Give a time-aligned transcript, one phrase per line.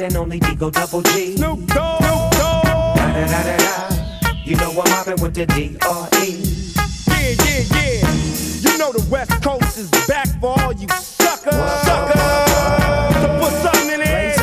[0.00, 1.36] one and only Digo Double G.
[1.36, 2.02] Snoop Dogg.
[2.02, 2.96] Snoop Dogg.
[2.96, 3.88] Da da da da da.
[4.44, 6.42] You know I'm mobbing with the D.R.E.
[7.06, 8.12] Yeah, yeah, yeah.
[8.64, 11.54] You know the West Coast is back for all you suckers.
[11.54, 11.82] Whoa.
[11.84, 12.20] Suckers.
[13.20, 14.34] So put something in there.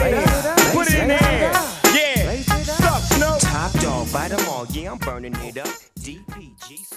[0.73, 1.51] Put it in there.
[1.93, 2.41] Yeah.
[2.63, 3.39] Suck, Snoop.
[3.41, 4.65] Top dog, bite them all.
[4.69, 5.67] Yeah, I'm burning it up.
[5.99, 6.95] DPGC.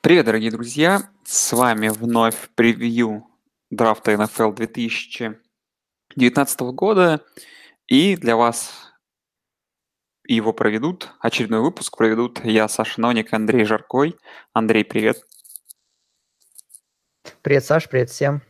[0.00, 1.08] Привет, дорогие друзья!
[1.24, 3.26] С вами вновь превью
[3.70, 7.20] драфта NFL 2019 года.
[7.86, 8.94] И для вас
[10.26, 14.16] его проведут, очередной выпуск проведут я, Саша Ноник, Андрей Жаркой.
[14.54, 15.22] Андрей, привет.
[17.42, 18.40] Привет, Саш, привет всем.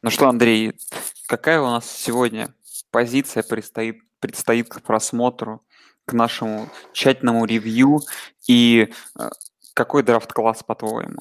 [0.00, 0.78] Ну что, Андрей,
[1.26, 2.54] какая у нас сегодня
[2.92, 5.64] позиция предстоит, предстоит к просмотру,
[6.04, 8.00] к нашему тщательному ревью
[8.46, 9.30] и э,
[9.74, 11.18] какой драфт-класс, по-твоему?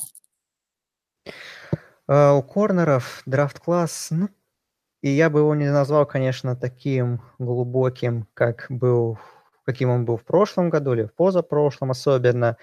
[2.08, 4.30] Uh, у корнеров драфт-класс, ну,
[5.02, 9.18] и я бы его не назвал, конечно, таким глубоким, как был,
[9.66, 12.58] каким он был в прошлом году или в позапрошлом особенно.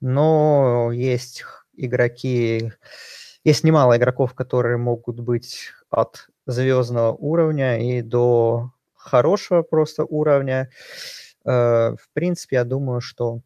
[0.00, 2.72] Но есть игроки,
[3.44, 10.70] есть немало игроков, которые могут быть от звездного уровня и до хорошего просто уровня.
[11.46, 13.40] Uh, в принципе, я думаю, что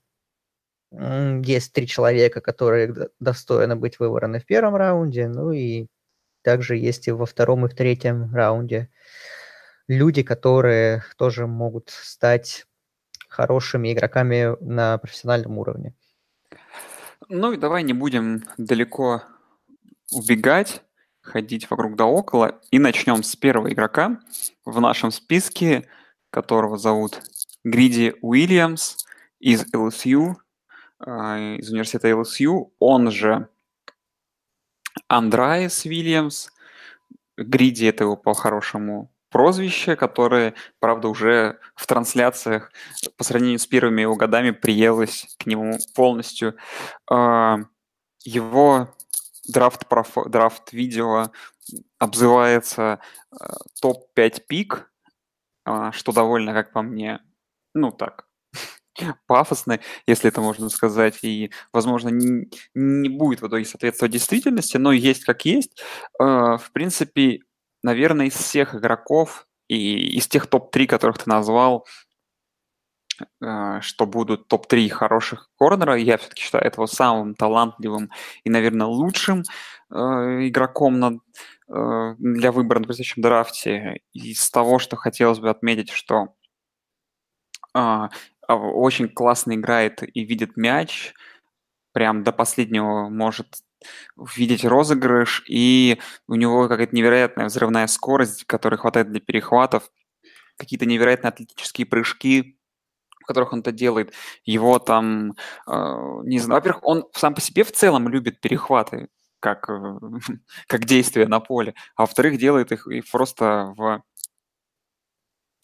[0.92, 5.86] есть три человека, которые достойны быть выбраны в первом раунде, ну и
[6.42, 8.90] также есть и во втором и в третьем раунде.
[9.86, 12.66] Люди, которые тоже могут стать
[13.28, 15.94] хорошими игроками на профессиональном уровне.
[17.28, 19.22] Ну и давай не будем далеко
[20.10, 20.82] убегать,
[21.20, 24.20] ходить вокруг да около, и начнем с первого игрока
[24.64, 25.88] в нашем списке,
[26.30, 27.20] которого зовут
[27.64, 28.96] Гриди Уильямс
[29.38, 30.36] из LSU,
[31.00, 33.48] а, из университета LSU, он же
[35.08, 36.48] Андраес Вильямс.
[37.36, 42.72] Гриди– это его по-хорошему прозвище, которое, правда, уже в трансляциях
[43.16, 46.56] по сравнению с первыми его годами приелось к нему полностью.
[47.10, 47.58] А,
[48.24, 48.94] его
[49.48, 49.86] драфт,
[50.26, 51.30] драфт видео
[51.98, 54.90] обзывается а, топ-5 пик,
[55.92, 57.20] что довольно, как по мне,
[57.74, 58.27] ну так,
[59.26, 64.92] пафосно, если это можно сказать, и, возможно, не, не будет в итоге соответствовать действительности, но
[64.92, 65.80] есть как есть.
[66.20, 67.40] Э, в принципе,
[67.82, 71.86] наверное, из всех игроков и из тех топ-3, которых ты назвал,
[73.40, 78.10] э, что будут топ-3 хороших корнера, я все-таки считаю этого самым талантливым
[78.44, 79.42] и, наверное, лучшим
[79.90, 81.18] э, игроком на,
[82.18, 84.00] для выбора на предыдущем драфте.
[84.12, 86.34] Из того, что хотелось бы отметить, что
[87.74, 88.08] а,
[88.56, 91.14] очень классно играет и видит мяч,
[91.92, 93.62] прям до последнего может
[94.36, 99.90] видеть розыгрыш, и у него какая-то невероятная взрывная скорость, которой хватает для перехватов,
[100.56, 102.58] какие-то невероятные атлетические прыжки,
[103.20, 104.12] в которых он это делает.
[104.44, 105.32] Его там,
[105.66, 105.72] э,
[106.24, 109.08] не знаю, во-первых, он сам по себе в целом любит перехваты,
[109.40, 109.68] как,
[110.66, 114.02] как действие на поле, а во-вторых, делает их и просто в,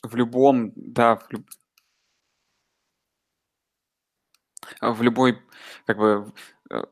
[0.03, 1.29] в любом, да, в,
[4.81, 5.39] в любой,
[5.87, 6.33] как бы,
[6.71, 6.83] э,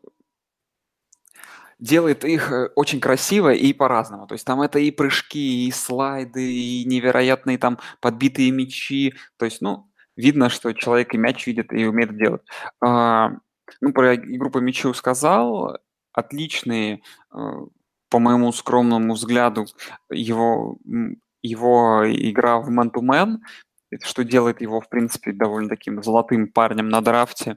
[1.82, 4.26] делает их э, очень красиво и по-разному.
[4.26, 9.14] То есть там это и прыжки, и слайды, и невероятные там подбитые мячи.
[9.36, 12.42] То есть, ну, видно, что человек и мяч видит и умеет делать.
[12.80, 13.32] А,
[13.80, 15.78] ну, про игру по мячу сказал.
[16.12, 17.02] Отличные,
[17.34, 17.38] э,
[18.10, 19.66] по моему скромному взгляду,
[20.10, 20.76] его,
[21.42, 23.38] его игра в man-to-man,
[24.02, 27.56] что делает его, в принципе, довольно таким золотым парнем на драфте.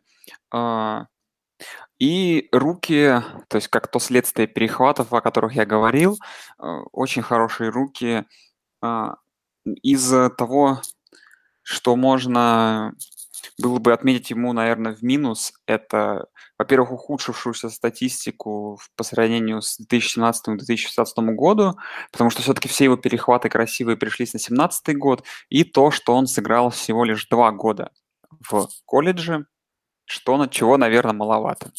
[0.51, 1.05] А,
[1.99, 6.17] и руки, то есть как то следствие перехватов, о которых я говорил,
[6.57, 8.25] а, очень хорошие руки
[8.81, 9.15] а,
[9.65, 10.81] из того,
[11.61, 12.93] что можно
[13.57, 16.27] было бы отметить ему, наверное, в минус, это,
[16.57, 21.77] во-первых, ухудшившуюся статистику по сравнению с 2017-2016 году,
[22.11, 26.27] потому что все-таки все его перехваты красивые пришлись на 2017 год, и то, что он
[26.27, 27.91] сыграл всего лишь два года
[28.49, 29.45] в колледже,
[30.05, 31.71] что на чего, наверное, маловато.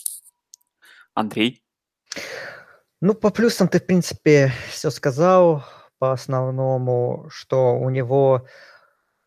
[1.14, 1.62] Андрей?
[3.00, 5.64] Ну, по плюсам ты, в принципе, все сказал.
[5.98, 8.46] По основному, что у него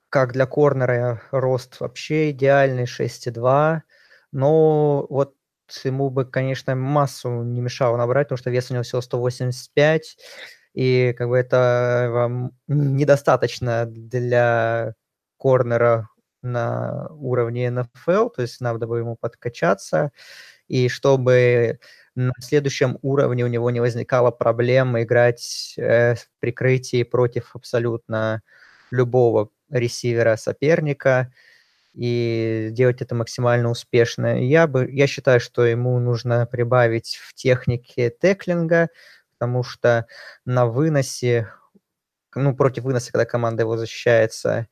[0.10, 3.84] как для корнера рост вообще идеальный, 6,2.
[4.32, 5.36] Но вот
[5.84, 10.18] ему бы, конечно, массу не мешало набрать, потому что вес у него всего 185,
[10.74, 14.94] и как бы это недостаточно для
[15.38, 16.10] корнера
[16.42, 20.12] на уровне НФЛ, то есть надо бы ему подкачаться,
[20.68, 21.80] и чтобы
[22.16, 28.42] на следующем уровне у него не возникало проблем играть э, в прикрытии против абсолютно
[28.92, 31.34] любого ресивера соперника
[31.94, 34.42] и делать это максимально успешно.
[34.44, 38.90] Я, бы, я считаю, что ему нужно прибавить в технике теклинга,
[39.38, 40.06] потому что
[40.46, 41.52] на выносе,
[42.36, 44.68] ну, против выноса, когда команда его защищается,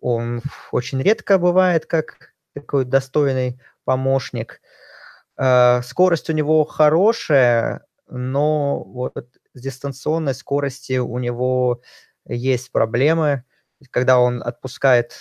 [0.00, 0.42] он
[0.72, 4.60] очень редко бывает как такой достойный помощник.
[5.36, 11.82] А, скорость у него хорошая, но вот с дистанционной скорости у него
[12.26, 13.44] есть проблемы,
[13.90, 15.18] когда он отпускает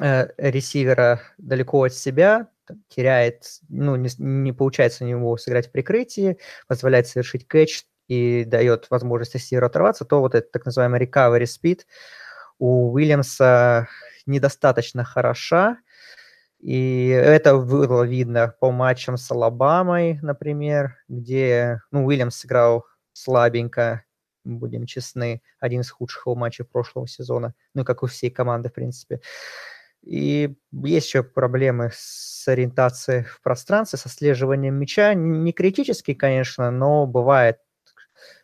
[0.00, 2.48] э, ресивера далеко от себя,
[2.88, 9.34] теряет, ну, не, не получается у него сыграть прикрытии, позволяет совершить кэч и дает возможность
[9.34, 11.80] ресиверу оторваться, то вот этот так называемый recovery speed
[12.58, 13.88] у Уильямса
[14.26, 15.78] недостаточно хороша,
[16.60, 24.04] и это было видно по матчам с Алабамой, например, где ну, Уильямс сыграл слабенько,
[24.44, 28.72] будем честны, один из худших его матчей прошлого сезона, ну, как у всей команды, в
[28.72, 29.20] принципе.
[30.02, 35.14] И есть еще проблемы с ориентацией в пространстве, со слеживанием мяча.
[35.14, 37.58] Не критически, конечно, но бывает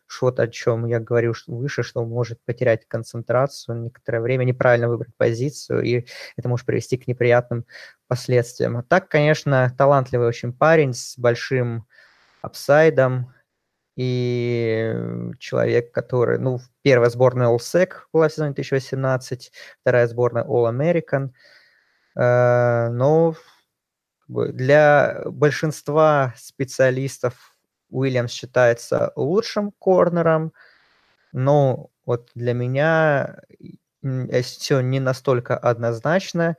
[0.07, 5.83] что-то, о чем я говорил выше, что может потерять концентрацию некоторое время, неправильно выбрать позицию,
[5.83, 6.07] и
[6.37, 7.65] это может привести к неприятным
[8.07, 8.77] последствиям.
[8.77, 11.87] А так, конечно, талантливый очень парень с большим
[12.43, 13.34] апсайдом,
[13.97, 14.95] и
[15.39, 21.31] человек, который, ну, первая сборная All-Sec была в сезоне 2018, вторая сборная All-American,
[22.17, 23.35] э, но
[24.29, 27.55] для большинства специалистов
[27.91, 30.53] Уильямс считается лучшим корнером,
[31.33, 33.41] но вот для меня
[34.43, 36.57] все не настолько однозначно.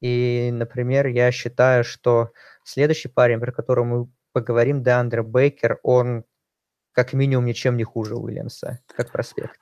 [0.00, 2.32] И, например, я считаю, что
[2.64, 6.24] следующий парень, про которого мы поговорим, Деандре Бейкер, он
[6.96, 9.60] как минимум ничем не хуже Уильямса, как проспект.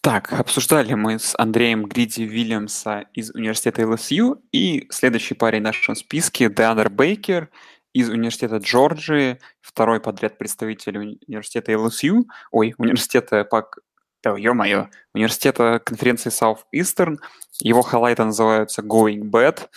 [0.00, 5.94] Так, обсуждали мы с Андреем Гриди Уильямса из университета ЛСЮ, и следующий парень в нашем
[5.94, 7.50] списке Деандер Бейкер–
[7.92, 13.68] из университета Джорджии, второй подряд представитель университета LSU, ой, университета по
[14.22, 17.16] да, ё-моё, университета конференции Southeastern.
[17.60, 19.68] Его хайлайты называются Going Bad.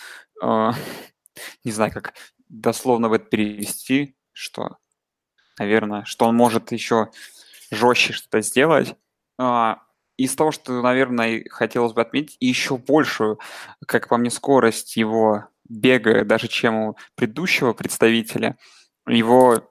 [0.42, 0.74] Uh,
[1.64, 2.12] не знаю, как
[2.48, 4.76] дословно в это перевести, что,
[5.58, 7.10] наверное, что он может еще
[7.70, 8.94] жестче что-то сделать.
[9.40, 9.76] Uh,
[10.16, 13.40] из того, что, наверное, хотелось бы отметить, еще большую,
[13.86, 18.56] как по мне, скорость его бега даже, чем у предыдущего представителя.
[19.06, 19.68] Его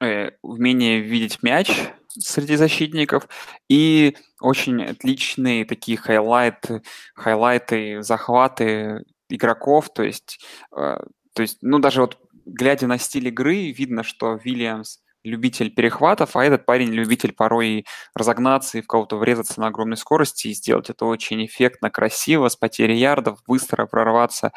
[0.00, 1.70] э, умение видеть мяч
[2.08, 3.28] среди защитников
[3.68, 6.82] и очень отличные такие хайлайты,
[7.14, 10.40] хайлайты, захваты игроков, то есть,
[10.76, 10.98] э,
[11.32, 16.44] то есть, ну даже вот глядя на стиль игры, видно, что Вильямс любитель перехватов, а
[16.44, 17.84] этот парень любитель порой
[18.14, 22.56] разогнаться и в кого-то врезаться на огромной скорости и сделать это очень эффектно, красиво, с
[22.56, 24.52] потерей ярдов, быстро прорваться.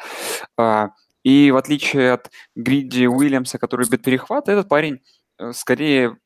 [0.56, 0.90] А,
[1.22, 5.00] и в отличие от Гриди Уильямса, который любит перехват, этот парень
[5.38, 6.18] э, скорее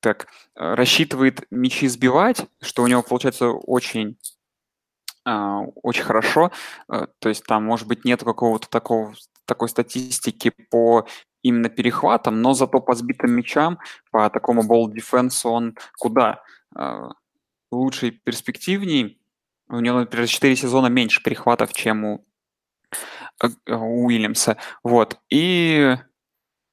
[0.00, 4.18] так рассчитывает мячи сбивать, что у него получается очень
[5.24, 6.52] а, очень хорошо.
[6.90, 9.14] Э, то есть там, может быть, нет какого-то такого
[9.48, 11.06] такой статистики по
[11.42, 13.78] именно перехватом, но зато по сбитым мячам,
[14.10, 16.42] по такому болл дефенсу он куда
[16.76, 17.08] э,
[17.72, 19.20] лучше и перспективней.
[19.68, 22.26] У него, например, 4 сезона меньше перехватов, чем у,
[23.42, 24.56] э, у Уильямса.
[24.82, 25.18] Вот.
[25.30, 25.96] И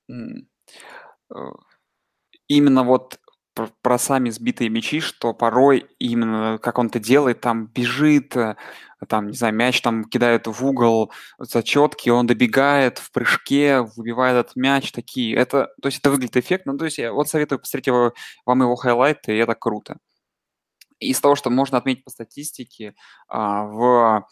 [0.09, 0.13] э,
[2.47, 3.19] именно вот
[3.81, 8.55] про сами сбитые мячи, что порой именно как он это делает, там бежит, э,
[9.07, 14.55] там, не знаю, мяч там кидает в угол зачетки, он добегает в прыжке, выбивает этот
[14.55, 15.35] мяч, такие.
[15.35, 16.73] Это, то есть это выглядит эффектно.
[16.73, 18.13] Ну, то есть я вот советую посмотреть его,
[18.45, 19.97] вам его хайлайты, и это круто.
[20.99, 22.95] Из того, что можно отметить по статистике,
[23.27, 24.25] а, в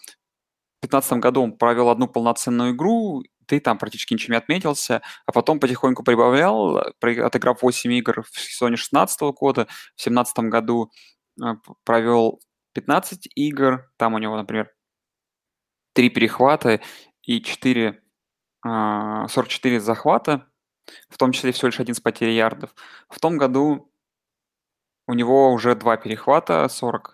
[0.82, 5.60] 2015 году он провел одну полноценную игру, ты там практически ничем не отметился, а потом
[5.60, 10.92] потихоньку прибавлял, отыграв 8 игр в сезоне 16 года, в 17 году
[11.42, 12.40] а, провел
[12.74, 14.72] 15 игр, там у него, например,
[15.94, 16.82] 3 перехвата
[17.24, 18.02] и 4,
[18.64, 20.48] 44 а, захвата,
[21.10, 22.74] в том числе всего лишь один с потерей ярдов.
[23.10, 23.92] В том году
[25.08, 27.13] у него уже два перехвата, 40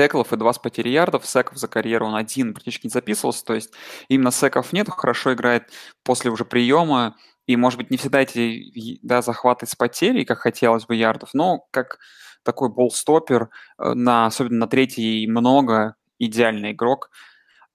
[0.00, 1.26] теклов и два с потерей ярдов.
[1.26, 3.44] Секов за карьеру он один практически не записывался.
[3.44, 3.74] То есть
[4.08, 5.64] именно секов нет, хорошо играет
[6.02, 7.16] после уже приема.
[7.46, 11.66] И, может быть, не всегда эти да, захваты с потерей, как хотелось бы, ярдов, но
[11.70, 11.98] как
[12.42, 17.10] такой болстопер, э, на, особенно на третьей много, идеальный игрок.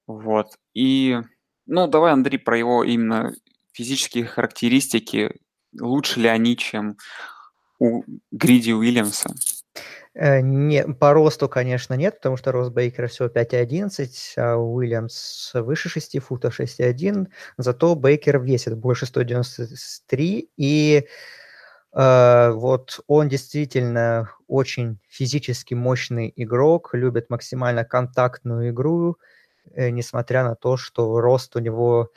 [0.08, 0.48] Вот.
[0.74, 1.20] И,
[1.67, 3.34] ну, давай, Андрей, про его именно
[3.72, 5.36] физические характеристики.
[5.79, 6.98] Лучше ли они, чем
[7.77, 8.01] у
[8.32, 9.36] Гриди Уильямса?
[10.15, 15.89] Э, не, по росту, конечно, нет, потому что рост Бейкера всего 5,11, а Уильямс выше
[15.89, 21.07] 6 футов 6,1, зато Бейкер весит больше 193, и
[21.93, 29.17] э, вот он действительно очень физически мощный игрок, любит максимально контактную игру,
[29.74, 32.12] э, несмотря на то, что рост у него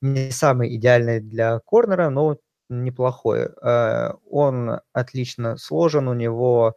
[0.00, 2.38] не самый идеальный для корнера, но
[2.70, 3.48] неплохой.
[3.62, 6.76] Э, он отлично сложен, у него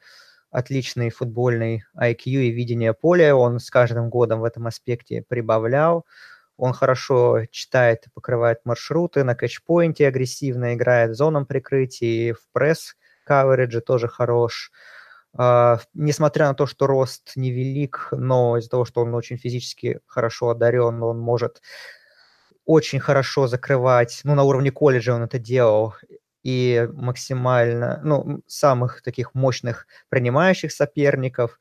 [0.51, 3.35] отличный футбольный IQ и видение поля.
[3.35, 6.05] Он с каждым годом в этом аспекте прибавлял.
[6.57, 13.81] Он хорошо читает и покрывает маршруты, на кэтчпоинте агрессивно играет в зоном прикрытия, в пресс-каверидже
[13.81, 14.71] тоже хорош.
[15.37, 20.49] Uh, несмотря на то, что рост невелик, но из-за того, что он очень физически хорошо
[20.49, 21.61] одарен, он может
[22.65, 25.93] очень хорошо закрывать, ну, на уровне колледжа он это делал,
[26.47, 31.59] и максимально, ну, самых таких мощных принимающих соперников.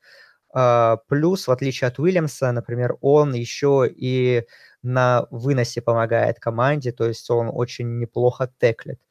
[0.55, 4.45] Uh, плюс, в отличие от Уильямса, например, он еще и
[4.81, 9.01] на выносе помогает команде, то есть он очень неплохо теклит.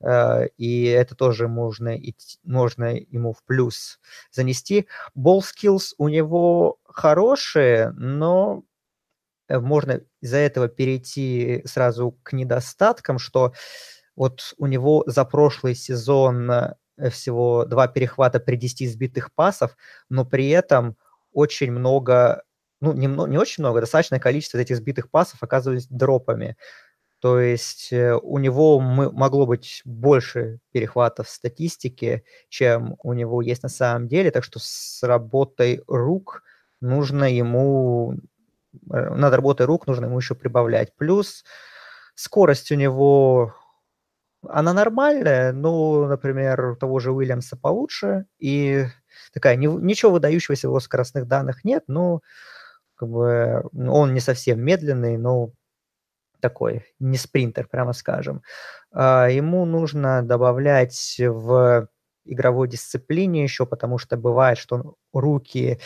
[0.00, 1.96] Uh, и это тоже можно,
[2.44, 3.98] можно ему в плюс
[4.30, 4.86] занести.
[5.18, 8.62] Ball skills у него хорошие, но
[9.48, 13.52] можно из-за этого перейти сразу к недостаткам, что
[14.16, 16.74] вот у него за прошлый сезон э,
[17.10, 19.76] всего два перехвата при 10 сбитых пасов,
[20.08, 20.96] но при этом
[21.32, 22.42] очень много,
[22.80, 26.56] ну, не, не очень много, достаточное количество этих сбитых пасов оказывались дропами.
[27.20, 33.68] То есть э, у него могло быть больше перехватов статистики, чем у него есть на
[33.68, 36.42] самом деле, так что с работой рук
[36.80, 38.14] нужно ему,
[38.90, 40.94] э, над работой рук нужно ему еще прибавлять.
[40.96, 41.44] Плюс
[42.14, 43.54] скорость у него
[44.50, 48.86] она нормальная, но, например, того же Уильямса получше, и
[49.32, 52.20] такая, не, ничего выдающегося его скоростных данных нет, но
[52.96, 55.50] как бы, он не совсем медленный, но
[56.40, 58.42] такой, не спринтер, прямо скажем.
[58.92, 61.88] А, ему нужно добавлять в
[62.24, 65.80] игровой дисциплине еще, потому что бывает, что он руки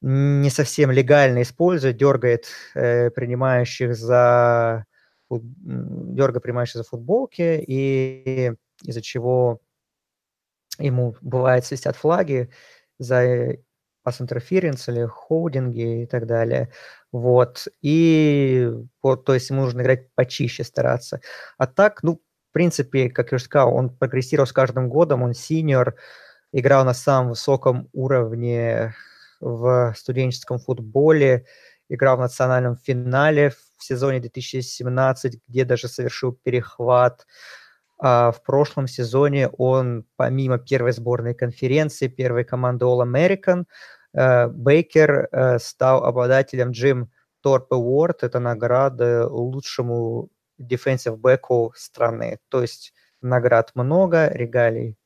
[0.00, 4.84] не совсем легально использует, дергает э, принимающих за
[5.40, 9.60] дерга принимающий за футболки, и из-за чего
[10.78, 12.50] ему бывает свистят флаги
[12.98, 13.56] за
[14.02, 16.70] пас интерференс или хоудинги и так далее.
[17.12, 17.68] Вот.
[17.82, 18.70] И
[19.02, 21.20] вот, то есть ему нужно играть почище, стараться.
[21.58, 22.20] А так, ну,
[22.50, 25.94] в принципе, как я уже сказал, он прогрессировал с каждым годом, он синьор,
[26.52, 28.94] играл на самом высоком уровне
[29.40, 31.46] в студенческом футболе,
[31.92, 37.26] играл в национальном финале в сезоне 2017, где даже совершил перехват.
[37.98, 43.64] А в прошлом сезоне он, помимо первой сборной конференции, первой команды All-American,
[44.14, 47.10] э, Бейкер э, стал обладателем Джим
[47.42, 48.18] Торп Award.
[48.22, 50.30] Это награда лучшему
[50.60, 52.38] defensive бэку страны.
[52.48, 54.96] То есть наград много, регалий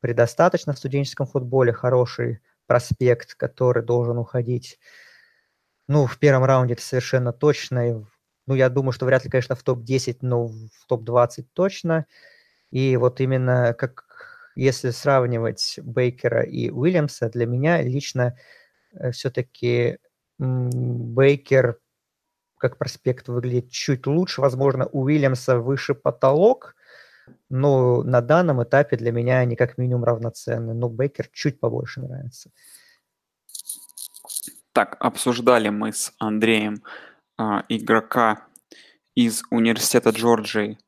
[0.00, 4.78] предостаточно в студенческом футболе, хороший проспект, который должен уходить
[5.88, 8.06] ну, в первом раунде это совершенно точно.
[8.46, 12.06] Ну, я думаю, что вряд ли, конечно, в топ-10, но в топ-20 точно.
[12.70, 14.04] И вот именно как
[14.54, 18.36] если сравнивать Бейкера и Уильямса, для меня лично
[18.92, 19.98] э, все-таки
[20.38, 21.78] Бейкер
[22.58, 24.40] как проспект выглядит чуть лучше.
[24.40, 26.76] Возможно, у Уильямса выше потолок,
[27.48, 30.74] но на данном этапе для меня они как минимум равноценны.
[30.74, 32.50] Но Бейкер чуть побольше нравится.
[34.72, 36.82] Так, обсуждали мы с Андреем
[37.36, 38.46] а, игрока
[39.14, 40.78] из университета Джорджии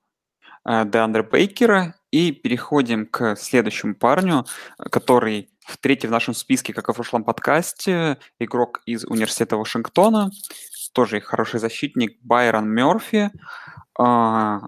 [0.64, 4.46] а, Деандре Бейкера и переходим к следующему парню,
[4.78, 10.30] который в третий в нашем списке, как и в прошлом подкасте, игрок из университета Вашингтона,
[10.94, 13.30] тоже хороший защитник Байрон Мерфи.
[13.98, 14.60] А,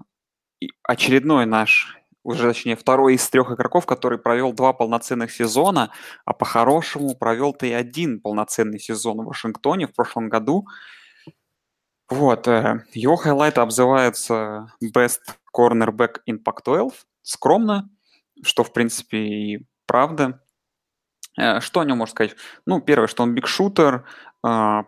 [0.83, 1.96] очередной наш
[2.27, 5.91] уже точнее второй из трех игроков, который провел два полноценных сезона,
[6.25, 10.67] а по-хорошему провел-то и один полноценный сезон в Вашингтоне в прошлом году.
[12.09, 15.21] Вот, э, его хайлайты обзываются Best
[15.55, 16.91] Cornerback in Pac-12,
[17.21, 17.89] скромно,
[18.43, 20.41] что, в принципе, и правда.
[21.37, 22.35] Э, что о нем можно сказать?
[22.65, 24.05] Ну, первое, что он бигшутер,
[24.45, 24.83] э,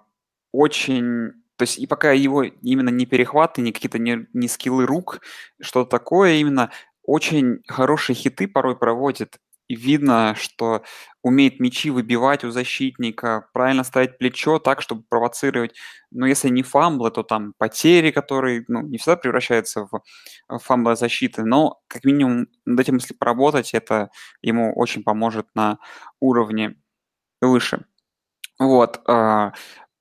[0.52, 5.20] очень то есть и пока его именно не перехваты, не какие-то не, не скиллы рук,
[5.60, 6.72] что-то такое именно,
[7.10, 9.38] очень хорошие хиты порой проводит
[9.68, 10.84] и видно, что
[11.24, 15.76] умеет мячи выбивать у защитника, правильно ставить плечо так, чтобы провоцировать,
[16.12, 21.44] ну, если не фамблы, то там потери, которые, ну, не всегда превращаются в фамблы защиты,
[21.46, 24.10] но как минимум над этим, если поработать, это
[24.42, 25.78] ему очень поможет на
[26.20, 26.76] уровне
[27.42, 27.86] выше.
[28.60, 29.02] Вот.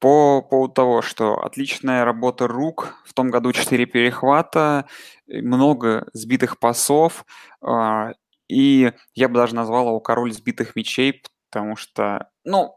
[0.01, 4.87] По поводу того, что отличная работа рук, в том году 4 перехвата,
[5.27, 7.25] много сбитых пасов,
[7.61, 8.13] а,
[8.49, 12.77] и я бы даже назвал его король сбитых мячей, потому что, ну,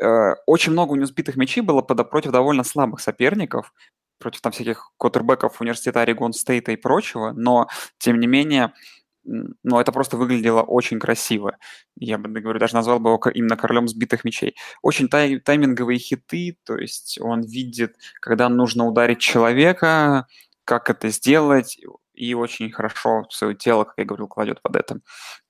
[0.00, 3.72] э, очень много у него сбитых мячей было против довольно слабых соперников,
[4.18, 8.72] против там всяких квотербеков университета Орегон Стейта и прочего, но, тем не менее,
[9.24, 11.56] ну, это просто выглядело очень красиво.
[11.96, 14.56] Я бы, говорю, даже назвал бы его именно королем сбитых мячей.
[14.82, 20.26] Очень тай тайминговые хиты, то есть он видит, когда нужно ударить человека,
[20.64, 21.78] как это сделать,
[22.14, 25.00] и очень хорошо свое тело, как я говорил, кладет под это.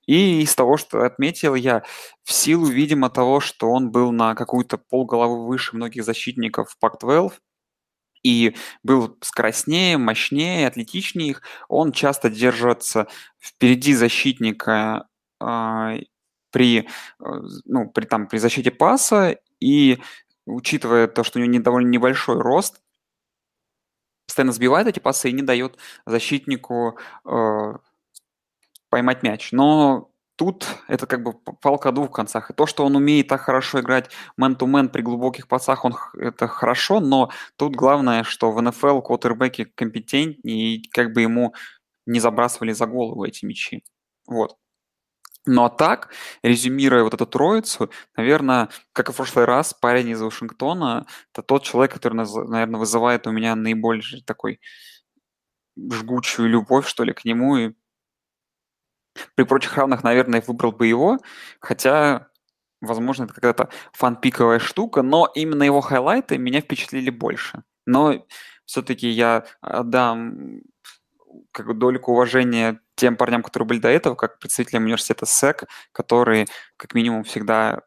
[0.05, 1.83] И из того, что отметил я,
[2.23, 7.33] в силу, видимо, того, что он был на какую-то полголовы выше многих защитников Pac-12,
[8.23, 13.07] и был скоростнее, мощнее, атлетичнее их, он часто держится
[13.39, 15.07] впереди защитника
[15.39, 15.99] э,
[16.51, 16.83] при, э,
[17.65, 19.99] ну, при, там, при защите паса, и
[20.45, 22.81] учитывая то, что у него не, довольно небольшой рост,
[24.27, 27.73] постоянно сбивает эти пасы и не дает защитнику э,
[28.89, 29.51] поймать мяч.
[29.51, 30.10] Но
[30.41, 32.49] тут это как бы палка о двух концах.
[32.49, 36.99] И то, что он умеет так хорошо играть мэн-то-мэн при глубоких пасах, он, это хорошо,
[36.99, 41.53] но тут главное, что в НФЛ квотербеки компетентнее, и как бы ему
[42.07, 43.83] не забрасывали за голову эти мячи.
[44.25, 44.57] Вот.
[45.45, 46.09] Ну а так,
[46.41, 51.61] резюмируя вот эту троицу, наверное, как и в прошлый раз, парень из Вашингтона– это тот
[51.61, 54.59] человек, который, наверное, вызывает у меня наибольший такой
[55.77, 57.57] жгучую любовь, что ли, к нему.
[57.57, 57.73] И
[59.35, 61.17] при прочих равных, наверное, выбрал бы его,
[61.59, 62.27] хотя,
[62.81, 67.63] возможно, это какая-то фан-пиковая штука, но именно его хайлайты меня впечатлили больше.
[67.85, 68.25] Но
[68.65, 70.61] все-таки я отдам
[71.51, 76.47] как бы дольку уважения тем парням, которые были до этого, как представителям университета СЭК, которые
[76.77, 77.81] как минимум всегда,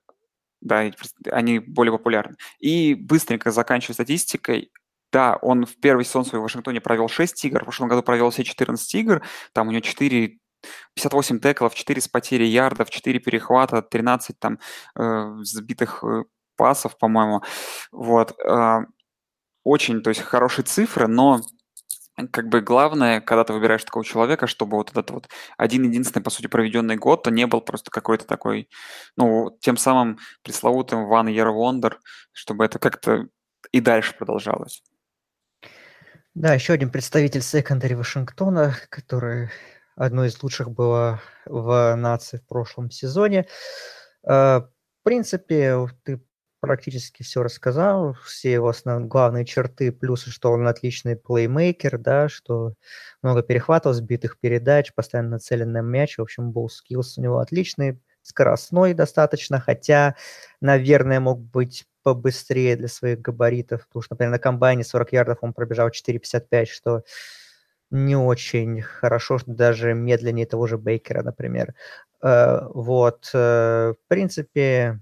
[0.60, 0.90] да,
[1.30, 2.36] они более популярны.
[2.58, 4.72] И быстренько заканчивая статистикой,
[5.12, 8.30] да, он в первый сезон свой в Вашингтоне провел 6 игр, в прошлом году провел
[8.30, 9.22] все 14 игр,
[9.52, 10.38] там у него 4
[10.94, 14.58] 58 теклов, 4 с потери ярдов, 4 перехвата, 13 там
[14.96, 16.24] э, сбитых э,
[16.56, 17.42] пасов, по-моему.
[17.92, 18.38] Вот.
[18.44, 18.80] Э,
[19.64, 21.40] очень, то есть, хорошие цифры, но
[22.30, 26.46] как бы главное, когда ты выбираешь такого человека, чтобы вот этот вот один-единственный, по сути,
[26.46, 28.68] проведенный год, то не был просто какой-то такой,
[29.16, 31.94] ну, тем самым пресловутым One Year Wonder,
[32.32, 33.26] чтобы это как-то
[33.72, 34.82] и дальше продолжалось.
[36.34, 39.50] Да, еще один представитель секондари Вашингтона, который
[39.96, 43.46] одной из лучших было в нации в прошлом сезоне.
[44.24, 46.22] Э, в принципе, ты
[46.60, 52.72] практически все рассказал, все его основные главные черты, плюсы, что он отличный плеймейкер, да, что
[53.22, 58.00] много перехватов, сбитых передач, постоянно нацелен на мяч, в общем, был скиллс у него отличный,
[58.22, 60.16] скоростной достаточно, хотя,
[60.62, 65.52] наверное, мог быть побыстрее для своих габаритов, потому что, например, на комбайне 40 ярдов он
[65.52, 67.02] пробежал 4.55, что
[67.94, 71.74] не очень хорошо, даже медленнее того же Бейкера, например.
[72.22, 75.00] Э, вот, э, в принципе,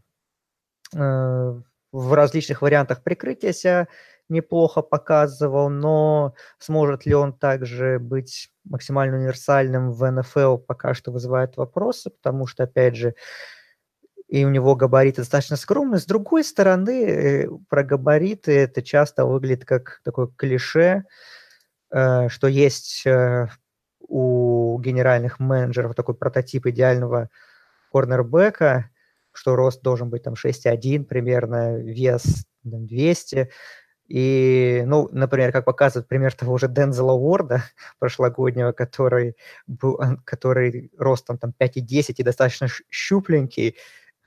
[0.95, 1.61] Э,
[1.93, 3.89] в различных вариантах прикрытия себя
[4.29, 11.57] неплохо показывал, но сможет ли он также быть максимально универсальным в НФЛ, пока что вызывает
[11.59, 13.15] вопросы, потому что, опять же,
[14.29, 16.01] и у него габариты достаточно скромные.
[16.01, 21.05] С другой стороны, про габариты это часто выглядит как такое клише,
[21.93, 23.05] что есть
[24.01, 27.29] у генеральных менеджеров такой прототип идеального
[27.91, 28.91] корнербека,
[29.33, 33.51] что рост должен быть там 6,1 примерно, вес там, 200.
[34.09, 37.65] И, ну, например, как показывает пример того же Дензела Уорда
[37.99, 43.77] прошлогоднего, который, был, который ростом там 5,10 и достаточно щупленький,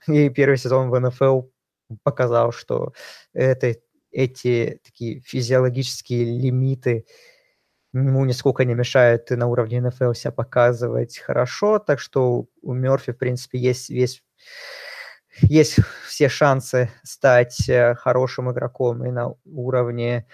[0.08, 1.42] и первый сезон в НФЛ
[2.02, 2.92] показал, что
[3.32, 3.76] это,
[4.10, 7.04] эти такие физиологические лимиты
[8.02, 13.12] ему нисколько не мешают и на уровне НФЛ себя показывать хорошо, так что у Мерфи,
[13.12, 14.22] в принципе, есть весь
[15.42, 20.26] есть все шансы стать э, хорошим игроком и на уровне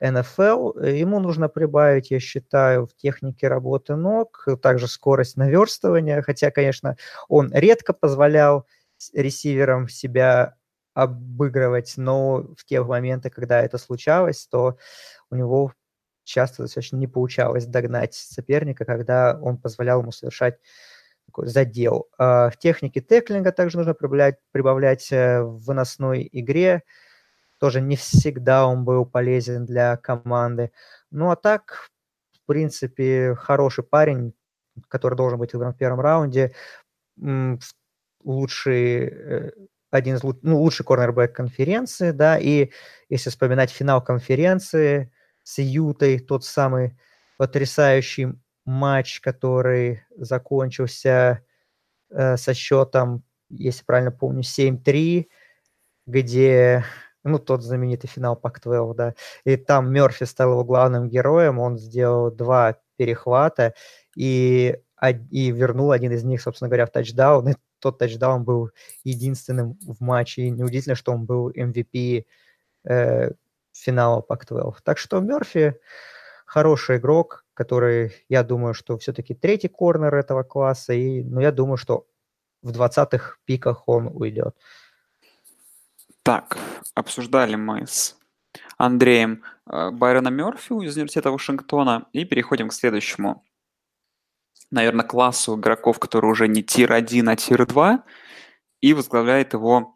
[0.00, 0.78] НФЛ.
[0.80, 6.96] Ему нужно прибавить, я считаю, в технике работы ног, также скорость наверстывания, хотя, конечно,
[7.28, 8.66] он редко позволял
[9.14, 10.56] ресиверам себя
[10.94, 14.76] обыгрывать, но в те моменты, когда это случалось, то
[15.30, 15.72] у него
[16.24, 20.58] часто достаточно не получалось догнать соперника, когда он позволял ему совершать
[21.26, 22.08] такой задел.
[22.18, 26.82] А в технике теклинга также нужно прибавлять, прибавлять э, в выносной игре.
[27.58, 30.72] Тоже не всегда он был полезен для команды.
[31.10, 31.88] Ну а так,
[32.32, 34.34] в принципе, хороший парень,
[34.88, 36.52] который должен быть в первом раунде.
[38.24, 39.50] Лучший э,
[39.90, 42.70] один из ну, лучший корнербэк конференции, да, и
[43.08, 45.12] если вспоминать финал конференции
[45.50, 46.96] с Ютой, тот самый
[47.36, 48.34] потрясающий
[48.64, 51.42] матч, который закончился
[52.10, 55.26] э, со счетом, если правильно помню, 7-3,
[56.06, 56.84] где,
[57.24, 62.30] ну, тот знаменитый финал Пак-12, да, и там Мерфи стал его главным героем, он сделал
[62.30, 63.74] два перехвата
[64.14, 64.78] и,
[65.30, 68.70] и вернул один из них, собственно говоря, в тачдаун, и тот тачдаун был
[69.02, 72.24] единственным в матче, и неудивительно, что он был MVP
[72.84, 73.30] э,
[73.80, 74.76] финала Пак-12.
[74.82, 75.78] Так что Мерфи
[76.46, 81.76] хороший игрок, который, я думаю, что все-таки третий корнер этого класса, и, ну, я думаю,
[81.76, 82.06] что
[82.62, 84.56] в 20-х пиках он уйдет.
[86.22, 86.58] Так,
[86.94, 88.16] обсуждали мы с
[88.76, 93.44] Андреем э, Байрона Мерфи из Университета Вашингтона и переходим к следующему
[94.70, 98.02] наверное, классу игроков, которые уже не tier-1, а tier-2,
[98.80, 99.94] и возглавляет его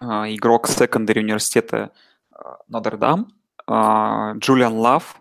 [0.00, 1.92] э, игрок secondary университета
[2.68, 3.28] Нотр-Дам,
[3.66, 5.20] э, Джулиан Лав,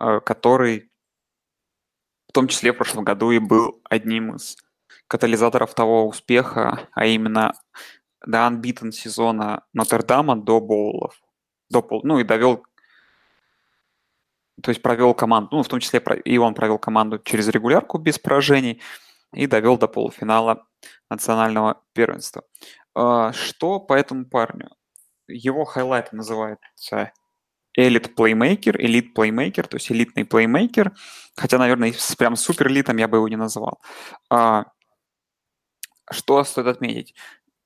[0.00, 0.90] э, который
[2.28, 4.56] в том числе в прошлом году и был одним из
[5.06, 7.54] катализаторов того успеха, а именно
[8.26, 11.20] до unbeaten сезона Нотр-Дама до боулов.
[11.70, 12.64] До, ну и довел
[14.62, 18.18] то есть провел команду, ну, в том числе и он провел команду через регулярку без
[18.18, 18.82] поражений
[19.32, 20.66] и довел до полуфинала
[21.10, 22.42] национального первенства.
[22.94, 24.70] А, что по этому парню?
[25.28, 27.12] Его хайлайт называется
[27.74, 30.92] elite playmaker, elite playmaker, то есть элитный плеймейкер,
[31.36, 33.80] хотя, наверное, прям супер элитом я бы его не называл.
[34.30, 34.64] А,
[36.10, 37.14] что стоит отметить?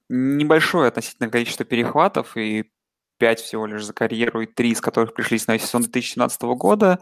[0.09, 2.71] Небольшое относительно количество перехватов и
[3.19, 6.99] 5 всего лишь за карьеру и 3 из которых пришлись на сезон 2017 года,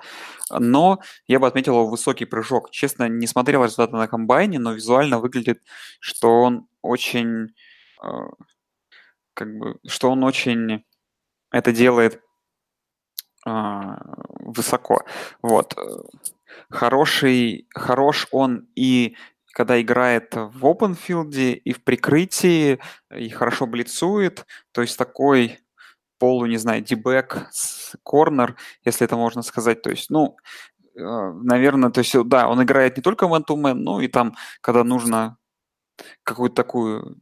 [0.51, 2.70] но я бы отметил его высокий прыжок.
[2.70, 5.62] Честно, не смотрел результаты на комбайне, но визуально выглядит,
[5.99, 7.55] что он очень,
[8.05, 8.09] э,
[9.35, 10.85] как бы, что он очень
[11.53, 12.23] это делает
[13.47, 13.51] э,
[14.40, 15.03] высоко.
[15.43, 15.77] Вот.
[16.69, 19.16] Хороший, хорош он и
[19.53, 22.79] когда играет в опенфилде и в прикрытии,
[23.14, 25.59] и хорошо блицует, то есть такой
[26.19, 27.49] полу, не знаю, дебэк,
[28.03, 29.83] корнер, если это можно сказать.
[29.83, 30.37] То есть, ну,
[30.95, 34.85] э, наверное, то есть, да, он играет не только to man, но и там, когда
[34.85, 35.38] нужно
[36.23, 37.19] какую-то такую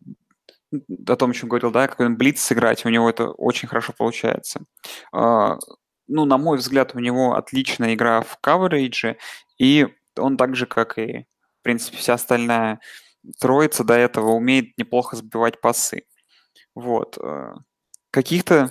[0.72, 4.60] о том, о чем говорил, да, какой-то блиц сыграть, у него это очень хорошо получается.
[5.12, 5.58] А,
[6.06, 9.16] ну, на мой взгляд, у него отличная игра в каверидже,
[9.58, 11.26] и он так же, как и,
[11.60, 12.80] в принципе, вся остальная
[13.40, 16.04] троица до этого умеет неплохо сбивать пасы.
[16.74, 17.18] Вот.
[17.18, 17.54] Э,
[18.10, 18.70] каких-то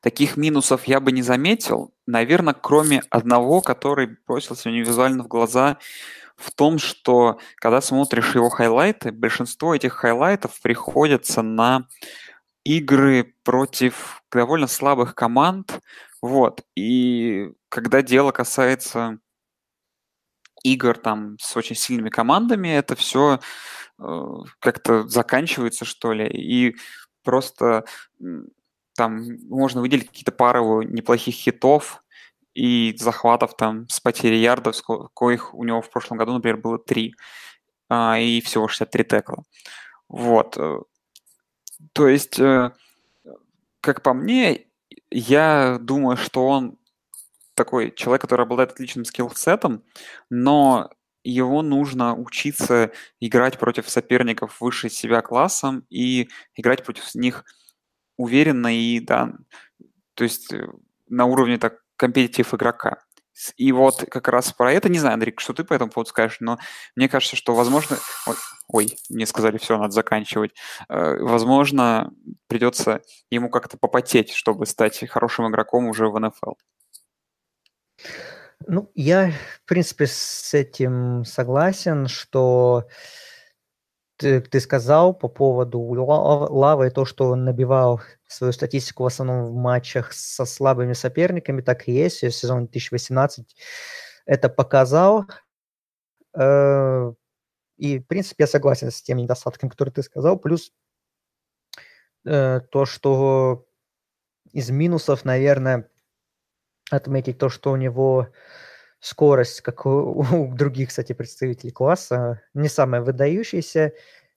[0.00, 5.78] таких минусов я бы не заметил, наверное, кроме одного, который бросился мне визуально в глаза,
[6.38, 11.88] в том, что когда смотришь его хайлайты, большинство этих хайлайтов приходится на
[12.64, 15.80] игры против довольно слабых команд,
[16.22, 19.18] вот, и когда дело касается
[20.62, 23.40] игр там с очень сильными командами, это все
[23.98, 26.76] э, как-то заканчивается, что ли, и
[27.24, 27.84] просто
[28.94, 32.02] там можно выделить какие-то пары неплохих хитов
[32.58, 34.82] и захватов там с потерей ярдов,
[35.14, 37.14] коих у него в прошлом году, например, было три,
[37.88, 39.44] а, и всего 63 текла.
[40.08, 40.56] Вот.
[40.58, 40.80] Э,
[41.92, 42.72] то есть, э,
[43.80, 44.66] как по мне,
[45.08, 46.78] я думаю, что он
[47.54, 49.84] такой человек, который обладает отличным скиллсетом,
[50.28, 50.90] но
[51.22, 52.90] его нужно учиться
[53.20, 57.44] играть против соперников выше себя классом и играть против них
[58.16, 59.32] уверенно и, да,
[60.14, 60.66] то есть э,
[61.08, 63.02] на уровне так компетитив игрока.
[63.56, 66.38] И вот как раз про это, не знаю, Андрей, что ты по этому поводу скажешь,
[66.40, 66.58] но
[66.96, 67.98] мне кажется, что, возможно...
[68.26, 68.34] Ой,
[68.68, 70.54] ой мне сказали, все, надо заканчивать.
[70.88, 72.10] Э, возможно,
[72.48, 76.54] придется ему как-то попотеть, чтобы стать хорошим игроком уже в НФЛ.
[78.66, 79.32] Ну, я,
[79.64, 82.88] в принципе, с этим согласен, что
[84.18, 90.12] ты, сказал по поводу Лавы, то, что он набивал свою статистику в основном в матчах
[90.12, 92.18] со слабыми соперниками, так и есть.
[92.18, 93.56] Сезон 2018
[94.26, 95.26] это показал.
[96.36, 97.12] Э,
[97.76, 100.38] и, в принципе, я согласен с теми недостатками, которые ты сказал.
[100.38, 100.72] Плюс
[102.26, 103.66] э, то, что
[104.52, 105.88] из минусов, наверное,
[106.90, 108.28] отметить то, что у него
[109.00, 113.92] скорость, как у, у других, кстати, представителей класса, не самая выдающаяся.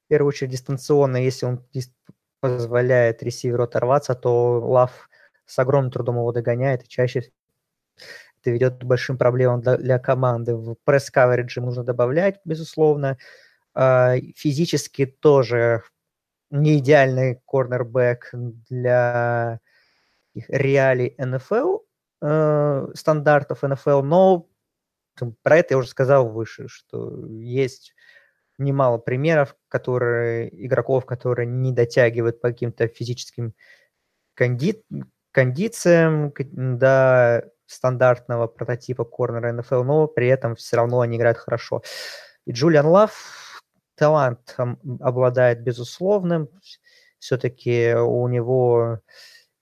[0.06, 1.65] В первую очередь дистанционно, если он
[2.41, 5.10] позволяет ресиверу оторваться, то Лав
[5.45, 7.32] с огромным трудом его догоняет, и чаще
[8.41, 10.56] это ведет к большим проблемам для, для команды.
[10.56, 13.17] В пресс-каверидже нужно добавлять, безусловно.
[13.74, 15.84] А, физически тоже
[16.50, 19.60] не идеальный корнербэк для
[20.47, 21.78] реалий НФЛ,
[22.21, 24.47] э, стандартов НФЛ, но
[25.43, 27.93] про это я уже сказал выше, что есть
[28.58, 33.54] немало примеров, которые игроков, которые не дотягивают по каким-то физическим
[34.36, 34.84] конди...
[35.32, 41.84] кондициям до стандартного прототипа корнера НФЛ, но при этом все равно они играют хорошо.
[42.45, 43.62] И Джулиан Лав
[43.95, 44.56] талант
[45.00, 46.50] обладает безусловным,
[47.19, 49.00] все-таки у него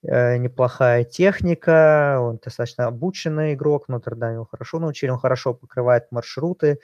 [0.02, 6.80] неплохая техника, он достаточно обученный игрок, Нотр-Дам его хорошо научили, он хорошо покрывает маршруты,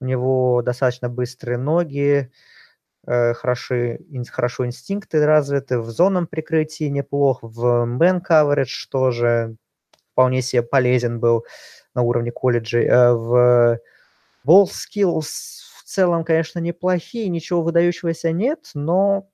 [0.00, 2.30] у него достаточно быстрые ноги,
[3.06, 9.56] э, хороши, хорошо инстинкты развиты, в зонном прикрытии неплох, в man coverage тоже
[10.12, 11.44] вполне себе полезен был
[11.94, 12.86] на уровне колледжей.
[12.86, 13.80] Э, в
[14.46, 19.28] ball skills в целом, конечно, неплохие, ничего выдающегося нет, но,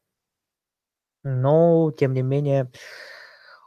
[1.23, 2.71] но тем не менее,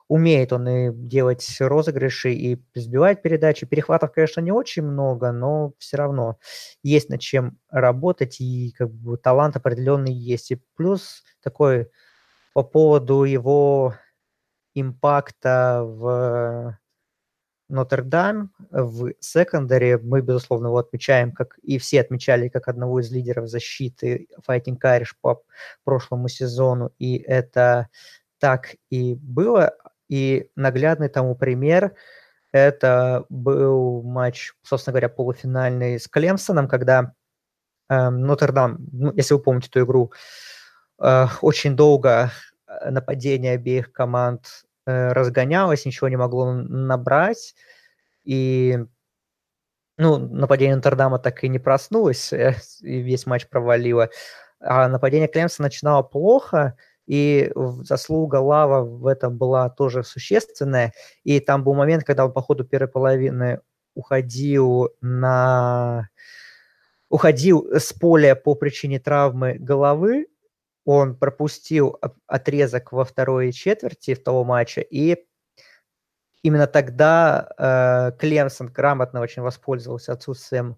[0.10, 3.66] умеет он и делать розыгрыши, и сбивать передачи.
[3.68, 6.38] Перехватов, конечно, не очень много, но все равно
[6.84, 10.52] есть над чем работать, и как бы талант определенный есть.
[10.52, 11.90] И плюс такой
[12.54, 13.96] по поводу его
[14.76, 16.78] импакта в
[17.70, 23.48] Нотр-Дам в секондаре мы, безусловно, его отмечаем, как и все отмечали, как одного из лидеров
[23.48, 25.44] защиты Fighting Irish по
[25.84, 27.90] прошлому сезону, и это
[28.40, 29.76] так и было.
[30.10, 31.94] И наглядный тому пример–
[32.52, 37.14] это был матч, собственно говоря, полуфинальный с Клемсоном, когда
[37.90, 40.12] э, Нотр-Дам, ну, если вы помните эту игру,
[41.00, 42.32] э, очень долго
[42.68, 47.54] э, нападение обеих команд э, разгонялось, ничего не могло набрать,
[48.24, 48.80] и
[49.98, 54.10] ну, нападение Нотр-Дама так и не проснулось, и весь матч провалило.
[54.60, 56.76] А нападение Клемса начинало плохо,
[57.10, 57.52] и
[57.84, 60.94] заслуга Лава в этом была тоже существенная.
[61.24, 63.62] И там был момент, когда он по ходу первой половины
[63.96, 66.10] уходил на
[67.10, 70.28] уходил с поля по причине травмы головы,
[70.86, 75.18] он пропустил отрезок во второй четверти того матча, и
[76.44, 80.78] именно тогда э, Клемсон грамотно очень воспользовался отсутствием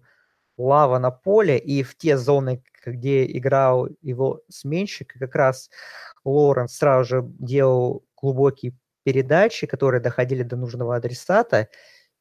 [0.62, 5.70] лава на поле, и в те зоны, где играл его сменщик, как раз
[6.24, 11.68] Лоренс сразу же делал глубокие передачи, которые доходили до нужного адресата,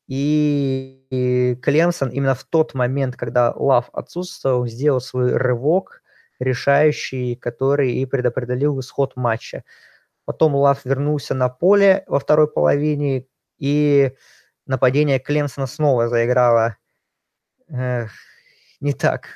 [0.08, 6.02] и, Клемсон именно в тот момент, когда Лав отсутствовал, сделал свой рывок
[6.40, 9.64] решающий, который и предопределил исход матча.
[10.26, 13.26] Потом Лав вернулся на поле во второй половине,
[13.60, 14.12] и
[14.66, 16.78] нападение Клемсона снова заиграло
[18.82, 19.30] не так.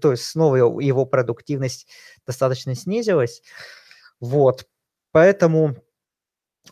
[0.00, 1.88] То есть снова его продуктивность
[2.26, 3.42] достаточно снизилась.
[4.20, 4.66] Вот.
[5.10, 5.76] Поэтому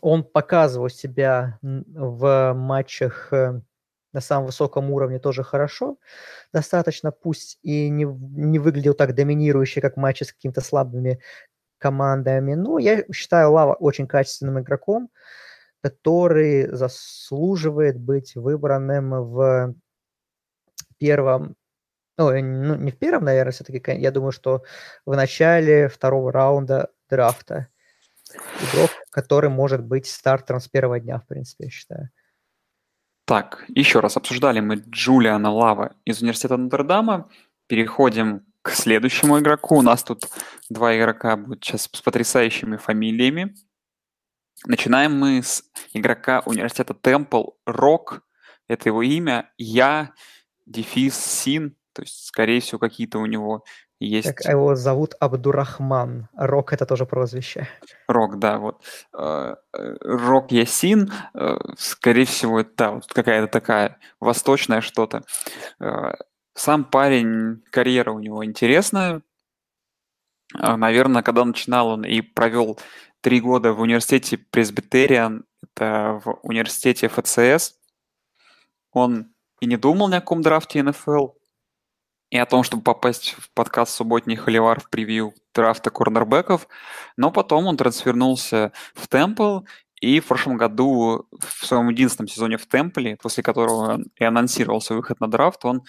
[0.01, 3.61] он показывал себя в матчах э,
[4.13, 5.97] на самом высоком уровне тоже хорошо,
[6.53, 11.19] достаточно, пусть и не, не выглядел так доминирующе, как матчи с какими-то слабыми
[11.77, 12.53] командами.
[12.53, 15.09] Но я считаю Лава очень качественным игроком,
[15.81, 19.75] который заслуживает быть выбранным в
[20.97, 21.55] первом,
[22.17, 24.63] ну, ну не в первом, наверное, все-таки, я думаю, что
[25.05, 27.67] в начале второго раунда драфта.
[28.61, 32.09] Игрок, который может быть стартером с первого дня, в принципе, я считаю.
[33.25, 37.29] Так, еще раз обсуждали мы Джулиана Лава из университета Нотр-Дама.
[37.67, 39.77] Переходим к следующему игроку.
[39.77, 40.27] У нас тут
[40.69, 43.55] два игрока будут сейчас с потрясающими фамилиями.
[44.65, 48.21] Начинаем мы с игрока университета Темпл Рок.
[48.67, 49.51] Это его имя.
[49.57, 50.13] Я,
[50.65, 51.75] дефис, Син.
[51.93, 53.63] То есть, скорее всего, какие-то у него
[53.99, 54.27] есть...
[54.27, 56.27] Так, а его зовут Абдурахман.
[56.35, 57.67] Рок— это тоже прозвище.
[58.07, 58.83] Рок, да, вот.
[59.13, 65.23] Э, э, Рок Ясин, э, скорее всего, это вот какая-то такая восточная что-то.
[66.53, 69.21] Сам парень, карьера у него интересная.
[70.53, 72.77] Наверное, когда начинал он и провел
[73.21, 77.75] три года в университете Пресбитериан, это в университете ФЦС,
[78.91, 81.29] он и не думал ни о каком драфте НФЛ,
[82.31, 86.67] и о том, чтобы попасть в подкаст «Субботний холивар» в превью драфта корнербеков,
[87.17, 89.59] но потом он трансфернулся в Темпл,
[89.99, 94.97] И в прошлом году, в своем единственном сезоне в Темпле, после которого и анонсировал свой
[94.97, 95.83] выход на драфт, он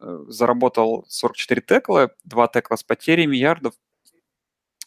[0.00, 3.74] э, заработал 44 текла, 2 текла с потерями ярдов,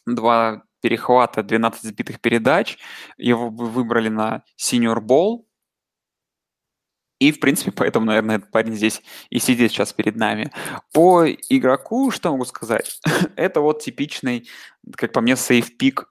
[0.06, 2.78] 2 перехвата, 12 сбитых передач.
[3.16, 5.44] Его выбрали на Senior Bowl.
[7.18, 10.52] И, в принципе, поэтому, наверное, этот парень здесь и сидит сейчас перед нами.
[10.92, 13.00] По игроку, что могу сказать?
[13.36, 14.48] Это вот типичный,
[14.96, 16.06] как по мне, сейф-пик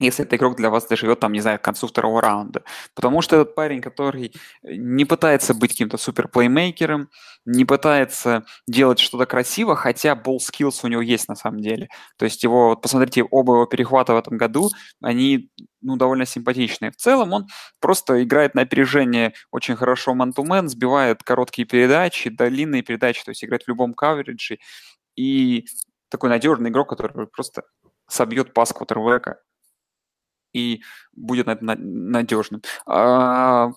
[0.00, 2.62] если этот игрок для вас доживет, там, не знаю, к концу второго раунда.
[2.94, 4.32] Потому что этот парень, который
[4.62, 7.08] не пытается быть каким-то супер плеймейкером,
[7.44, 11.88] не пытается делать что-то красиво, хотя болл skills у него есть на самом деле.
[12.16, 14.70] То есть его, вот посмотрите, оба его перехвата в этом году,
[15.02, 16.92] они ну, довольно симпатичные.
[16.92, 17.46] В целом он
[17.80, 23.64] просто играет на опережение очень хорошо ман-то-мен, сбивает короткие передачи, длинные передачи, то есть играет
[23.64, 24.58] в любом каверидже.
[25.16, 25.66] И
[26.08, 27.62] такой надежный игрок, который просто
[28.08, 29.38] собьет пас квотербека
[30.58, 32.62] и будет надежным.
[32.86, 33.70] А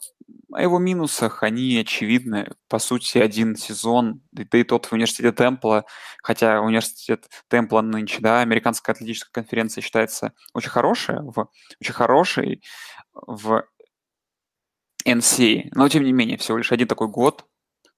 [0.52, 2.52] о его минусах, они очевидны.
[2.68, 5.86] По сути, один сезон, да и тот в университете Темпла,
[6.22, 12.64] хотя университет Темпла нынче, да, американская атлетическая конференция считается очень хорошая, в, очень хорошей
[13.14, 13.64] в
[15.06, 17.46] NCAA, но тем не менее, всего лишь один такой год,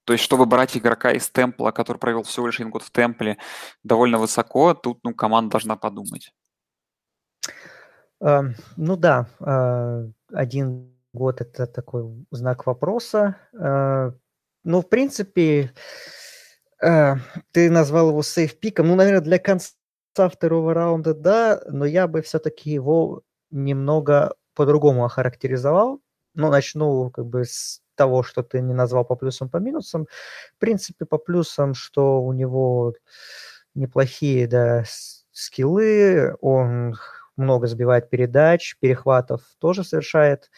[0.06, 3.38] то есть, чтобы брать игрока из Темпла, который провел всего лишь один год в Темпле,
[3.84, 6.34] довольно высоко, тут ну, команда должна подумать.
[8.24, 13.38] Эм, ну да, э, один год- это такой знак вопроса.
[13.54, 14.12] Э,
[14.64, 15.74] ну, в принципе,
[16.82, 17.16] э,
[17.52, 18.88] ты назвал его сейф-пиком.
[18.88, 19.74] Ну, наверное, для конца
[20.16, 26.02] второго раунда, да, но я бы все-таки его немного по-другому охарактеризовал.
[26.36, 30.08] Ну, начну как бы с того, что ты не назвал по плюсам, по минусам.
[30.58, 32.96] В принципе, по плюсам, что у него
[33.76, 34.84] неплохие, да,
[35.32, 36.96] скиллы, он
[37.38, 40.50] много забивает передач, перехватов тоже совершает.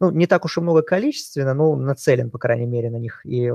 [0.00, 3.52] Ну, не так уж и много количественно, но нацелен, по крайней мере, на них и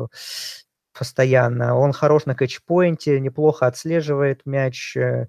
[0.97, 1.77] постоянно.
[1.77, 5.27] Он хорош на кэтчпоинте, неплохо отслеживает мяч, э,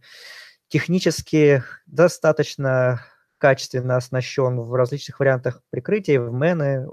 [0.68, 3.04] технически достаточно
[3.38, 6.86] качественно оснащен в различных вариантах прикрытия, в мены,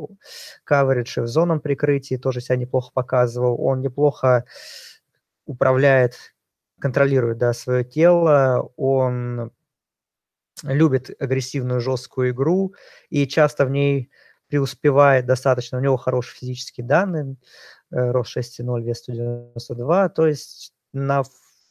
[0.63, 3.63] каверидж, в зонном прикрытии тоже себя неплохо показывал.
[3.63, 4.45] Он неплохо
[5.45, 6.15] управляет,
[6.79, 9.51] контролирует да, свое тело, он
[10.63, 12.73] любит агрессивную жесткую игру
[13.09, 14.09] и часто в ней
[14.47, 15.77] преуспевает достаточно.
[15.77, 17.35] У него хорошие физические данные,
[17.91, 21.23] э, рост 6,0, вес 192, то есть на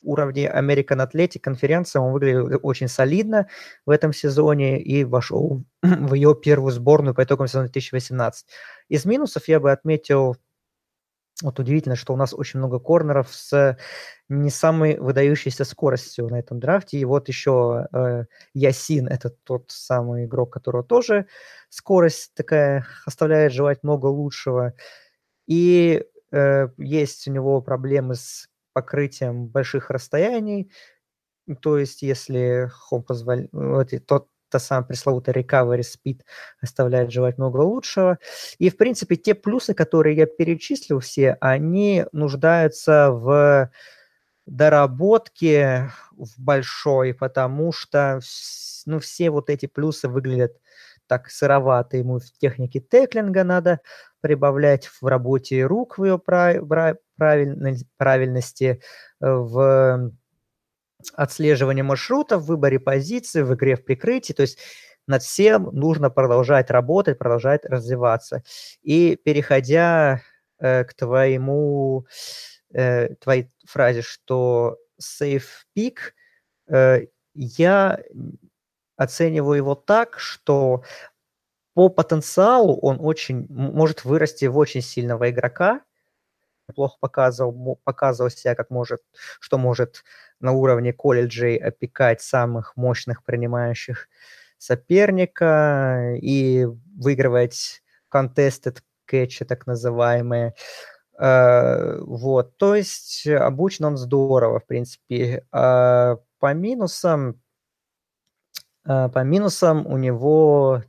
[0.03, 3.47] уровне American Athletic конференции он выглядел очень солидно
[3.87, 8.47] в этом сезоне и вошел в ее первую сборную по итогам сезона 2018.
[8.89, 10.37] Из минусов я бы отметил
[11.43, 13.77] вот удивительно, что у нас очень много корнеров с
[14.29, 16.99] не самой выдающейся скоростью на этом драфте.
[16.99, 18.25] И вот еще э,
[18.55, 21.27] Ясин, это тот самый игрок, которого тоже
[21.69, 24.75] скорость такая оставляет желать много лучшего.
[25.47, 30.71] И э, есть у него проблемы с покрытием больших расстояний.
[31.61, 33.51] То есть, если он позволяет,
[34.07, 36.21] тот та самая пресловутая recovery speed
[36.61, 38.19] оставляет желать много лучшего.
[38.59, 43.71] И, в принципе, те плюсы, которые я перечислил все, они нуждаются в
[44.47, 48.21] доработке в большой, потому что
[48.87, 50.53] ну, все вот эти плюсы выглядят
[51.07, 51.97] так сыровато.
[51.97, 53.81] Ему в технике теклинга надо
[54.21, 56.19] прибавлять в работе рук, в ее
[57.97, 58.81] правильности,
[59.21, 60.13] в
[61.15, 64.33] отслеживание маршрута, в выборе позиции, в игре в прикрытии.
[64.33, 64.59] То есть
[65.07, 68.43] над всем нужно продолжать работать, продолжать развиваться.
[68.83, 70.23] И переходя
[70.59, 72.07] э, к твоему,
[72.73, 75.43] э, твоей фразе, что safe
[75.77, 75.99] pick,
[76.69, 77.99] э, я
[78.97, 80.83] оцениваю его так, что
[81.75, 85.81] по потенциалу он очень может вырасти в очень сильного игрока,
[86.75, 89.01] плохо показывал, показывал себя, как может,
[89.41, 90.05] что может
[90.41, 94.09] на уровне колледжей опекать самых мощных принимающих
[94.59, 100.55] соперника и выигрывать contested кетчи, так называемые.
[101.21, 105.45] Uh, вот, то есть обучен он здорово, в принципе.
[105.53, 107.41] Uh, по минусам,
[108.87, 110.83] uh, по минусам у него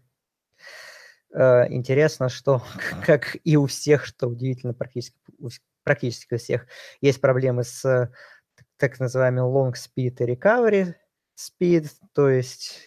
[1.34, 2.62] интересно, что,
[3.06, 5.18] как и у всех, что удивительно, практически,
[5.84, 6.68] практически у всех,
[7.02, 8.12] есть проблемы с
[8.78, 10.96] так называемый long speed и recovery
[11.38, 12.82] speed, то есть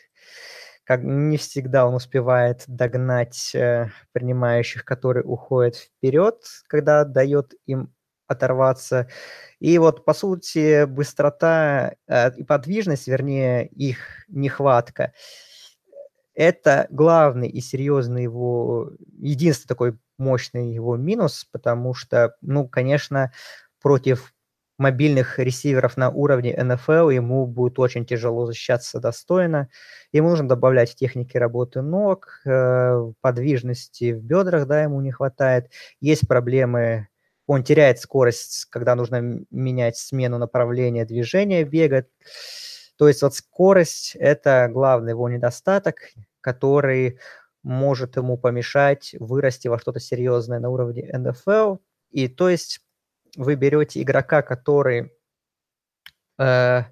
[0.84, 7.92] как не всегда он успевает догнать э, принимающих, которые уходят вперед, когда дает им
[8.28, 9.08] оторваться.
[9.58, 15.12] И вот, по сути, быстрота э, и подвижность, вернее, их нехватка,
[16.36, 23.32] Это главный и серьезный его, единственный такой мощный его минус, потому что, ну, конечно,
[23.82, 24.34] против
[24.78, 29.70] мобильных ресиверов на уровне НФЛ ему будет очень тяжело защищаться достойно.
[30.12, 35.70] Ему нужно добавлять техники работы ног, э, подвижности в бедрах, да, ему не хватает.
[36.00, 37.08] Есть проблемы,
[37.46, 42.04] он теряет скорость, когда нужно менять смену направления движения бега.
[42.96, 45.96] То есть вот скорость– это главный его недостаток,
[46.40, 47.18] который
[47.62, 51.78] может ему помешать вырасти во что-то серьезное на уровне НФЛ.
[52.10, 52.80] И то есть
[53.36, 55.12] вы берете игрока, который
[56.38, 56.82] э,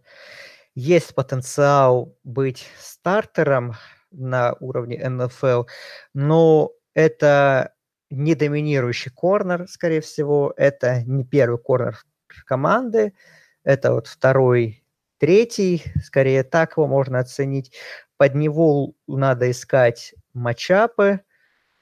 [0.75, 3.75] есть потенциал быть стартером
[4.11, 5.65] на уровне НФЛ,
[6.13, 7.75] но это
[8.11, 11.99] не доминирующий корнер, скорее всего, это не первый корнер
[12.47, 13.15] команды,
[13.65, 14.84] это вот второй,
[15.25, 17.73] третий, скорее так его можно оценить.
[18.19, 21.21] Под него надо искать матчапы,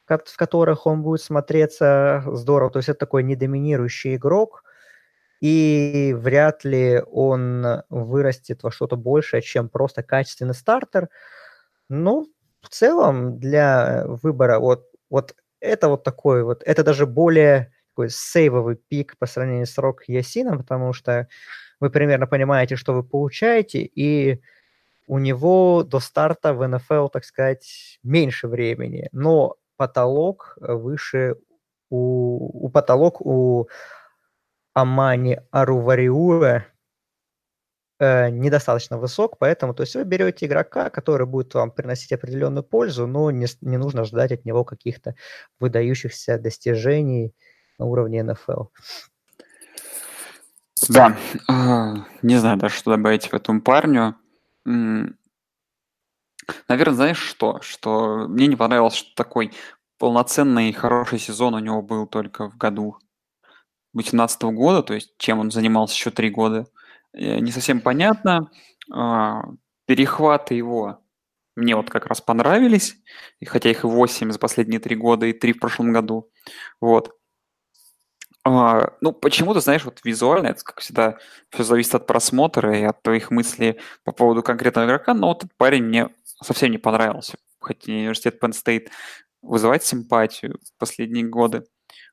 [0.07, 2.71] в которых он будет смотреться здорово.
[2.71, 4.63] То есть это такой недоминирующий игрок,
[5.41, 11.09] и вряд ли он вырастет во что-то большее, чем просто качественный стартер.
[11.89, 12.27] Но
[12.61, 18.77] в целом для выбора вот, вот это вот такой вот, это даже более такой сейвовый
[18.77, 21.27] пик по сравнению с Рок Ясином, потому что
[21.83, 24.41] вы примерно понимаете, что вы получаете, и
[25.09, 31.35] у него до старта в НФЛ, так сказать, меньше времени, но потолок выше
[31.91, 33.69] у, у потолок у
[34.75, 36.63] Амани Арувариуэ
[37.99, 43.09] э, недостаточно высок, поэтому то есть вы берете игрока, который будет вам приносить определенную пользу,
[43.09, 45.17] но не, не нужно ждать от него каких-то
[45.59, 47.35] выдающихся достижений
[47.81, 48.67] на уровне НФЛ.
[50.89, 51.17] Да,
[51.49, 54.17] э, не знаю даже, что добавить в этому парню.
[56.69, 57.61] Наверное, знаешь что?
[57.61, 59.53] Что мне не понравилось, что такой
[59.99, 62.97] полноценный хороший сезон у него был только в году
[63.95, 66.67] 2018 года, то есть чем он занимался еще три года,
[67.13, 68.51] э, не совсем понятно.
[68.93, 69.43] А,
[69.87, 70.99] перехваты его
[71.55, 72.97] мне вот как раз понравились,
[73.45, 76.31] хотя их и 8 за последние три года, и 3 в прошлом году.
[76.81, 77.15] Вот.
[78.45, 81.19] А, ну, почему-то, знаешь, вот визуально, это, как всегда,
[81.51, 85.57] все зависит от просмотра и от твоих мыслей по поводу конкретного игрока, но вот этот
[85.57, 86.09] парень мне
[86.43, 87.39] совсем не понравился.
[87.61, 88.89] Хотя университет Penn State
[89.43, 91.65] вызывает симпатию в последние годы,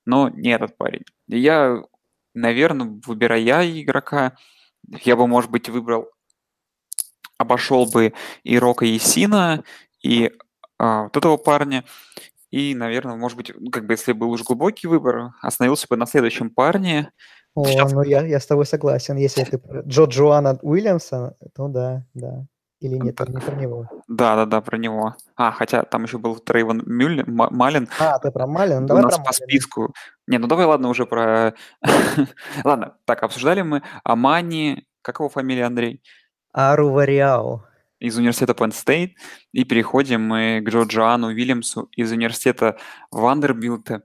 [0.06, 1.04] но не этот парень.
[1.28, 1.82] Я,
[2.36, 4.36] наверное, выбирая игрока,
[5.04, 6.10] я бы, может быть, выбрал,
[7.40, 8.14] обошел бы
[8.44, 9.64] и Рока Есина,
[10.04, 10.32] и
[10.78, 11.86] а, вот этого парня,
[12.52, 16.06] и, наверное, может быть, ну, как бы, если был уж глубокий выбор, остановился бы на
[16.06, 17.12] следующем парне.
[17.56, 17.92] О, Сейчас...
[17.92, 19.18] ну я, я с тобой согласен.
[19.18, 22.46] Если ты Джо Джоана Уильямса, то да, да.
[22.80, 23.90] Или нет, не про него.
[24.08, 25.16] Да, да, да, про него.
[25.36, 27.90] А, хотя там еще был Трейвен Мюллен, Малин.
[28.00, 28.86] А, ты про Малин?
[28.86, 29.94] Давай У нас про по списку.
[30.28, 31.54] Не, ну давай, ладно, уже про...
[32.64, 36.02] ладно, так, обсуждали мы Амани, как его фамилия, Андрей?
[36.54, 37.66] Оруварие.
[38.00, 39.16] Из университета Penn State.
[39.52, 42.78] И переходим мы к Джоджуану Уильямсу из университета
[43.12, 44.04] Вандербилта.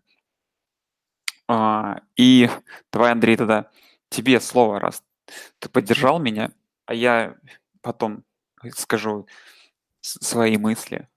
[2.16, 2.51] И
[2.92, 3.70] давай, Андрей, тогда
[4.09, 5.03] тебе слово, раз
[5.59, 6.53] ты поддержал меня,
[6.86, 7.36] а я
[7.82, 8.24] потом
[8.76, 9.26] скажу
[10.01, 11.09] свои мысли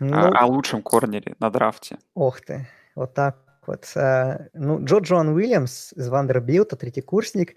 [0.00, 1.98] ну, о, о лучшем корнере на драфте.
[2.14, 3.90] Ох ты, вот так вот.
[3.96, 7.56] А, ну, Джоджуан Уильямс из Вандербилта, третий курсник,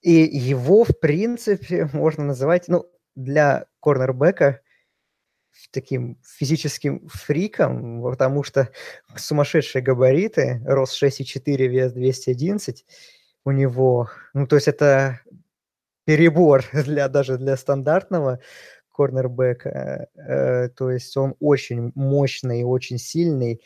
[0.00, 2.86] и его, в принципе, можно называть, ну,
[3.16, 4.60] для корнербека
[5.70, 8.68] таким физическим фриком, потому что
[9.16, 12.84] сумасшедшие габариты, рост 6,4, вес 211
[13.44, 14.10] у него.
[14.34, 15.20] Ну, то есть это
[16.04, 18.40] перебор для, даже для стандартного
[18.92, 20.08] корнербека.
[20.14, 23.60] Э, то есть он очень мощный, очень сильный,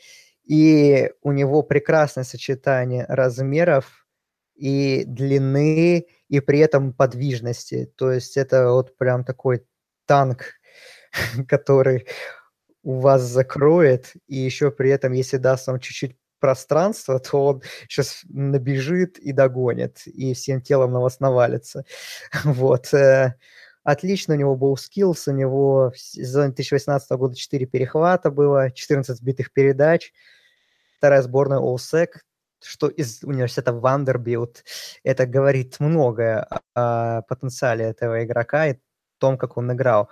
[0.44, 3.99] и у него прекрасное сочетание размеров
[4.60, 7.90] и длины, и при этом подвижности.
[7.96, 9.64] То есть это вот прям такой
[10.06, 10.44] танк,
[11.48, 12.06] который
[12.82, 18.22] у вас закроет, и еще при этом, если даст вам чуть-чуть пространство, то он сейчас
[18.28, 21.84] набежит и догонит, и всем телом на вас навалится.
[22.44, 22.92] Вот.
[22.94, 23.36] Э,
[23.82, 29.16] отлично у него был скиллс, у него в сезоне 2018 года 4 перехвата было, 14
[29.16, 30.12] сбитых передач,
[30.98, 32.08] вторая сборная All-SEC,
[32.62, 34.64] что из университета Вандербилт.
[35.04, 38.78] Это говорит многое о потенциале этого игрока и
[39.20, 40.08] том, как он играл.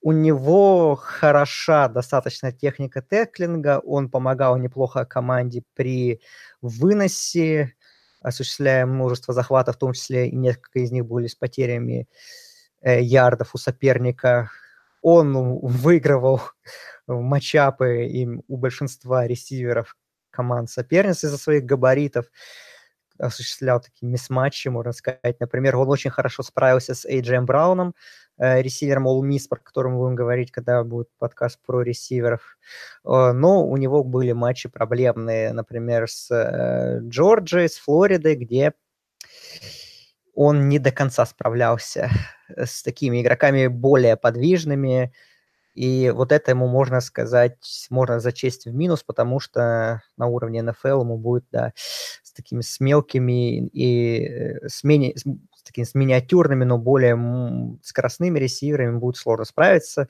[0.00, 6.20] У него хороша достаточно техника теклинга, он помогал неплохо команде при
[6.60, 7.74] выносе,
[8.20, 12.08] осуществляя множество захватов, в том числе и несколько из них были с потерями
[12.80, 14.50] э, ярдов у соперника.
[15.02, 16.40] он выигрывал
[17.06, 19.96] матчапы им у большинства ресиверов
[20.32, 22.26] команд соперниц из-за своих габаритов
[23.18, 25.38] осуществлял такие мисс-матчи, можно сказать.
[25.40, 27.94] Например, он очень хорошо справился с Эйджем Брауном,
[28.38, 32.58] э, ресивером All Miss, про который мы будем говорить, когда будет подкаст про ресиверов.
[33.04, 38.72] Э, но у него были матчи проблемные, например, с э, Джорджией, с Флоридой, где
[40.34, 42.10] он не до конца справлялся
[42.48, 45.12] с такими игроками более подвижными,
[45.74, 47.56] и вот это ему можно сказать,
[47.90, 52.78] можно зачесть в минус, потому что на уровне НФЛ ему будет, да, с такими с
[52.80, 55.24] мелкими и э, с, мини, с,
[55.64, 60.08] такими с миниатюрными, но более скоростными ресиверами будет сложно справиться.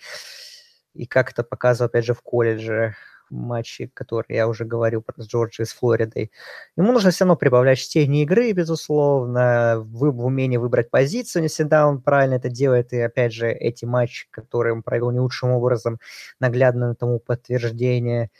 [0.95, 2.97] И как это показывал, опять же, в колледже,
[3.33, 6.30] матче, который я уже говорил про с Джорджией с Флоридой.
[6.76, 12.01] Ему нужно все равно прибавлять чтение игры, безусловно, в, в выбрать позицию, не всегда он
[12.01, 15.99] правильно это делает, и опять же эти матчи, которые он провел не лучшим образом,
[16.41, 18.30] наглядно тому подтверждение.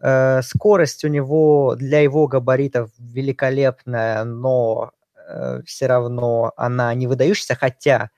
[0.00, 4.92] Э, скорость у него для его габаритов великолепная, но
[5.28, 8.10] э, все равно она не выдающаяся, хотя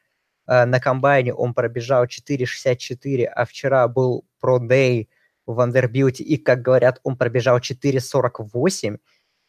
[0.47, 5.09] э, на комбайне он пробежал 4.64, а вчера был Day
[5.49, 8.99] в Вандербилте, и, как говорят, он пробежал 4.48,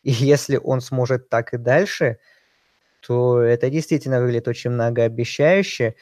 [0.04, 2.18] и если он сможет так и дальше,
[3.06, 5.96] то это действительно выглядит очень многообещающе.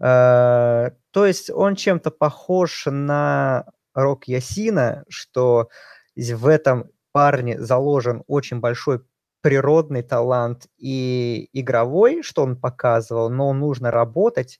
[0.00, 5.68] А, то есть он чем-то похож на Рок Ясина, что
[6.16, 9.02] в этом парне заложен очень большой
[9.40, 14.58] природный талант и игровой, что он показывал, но нужно работать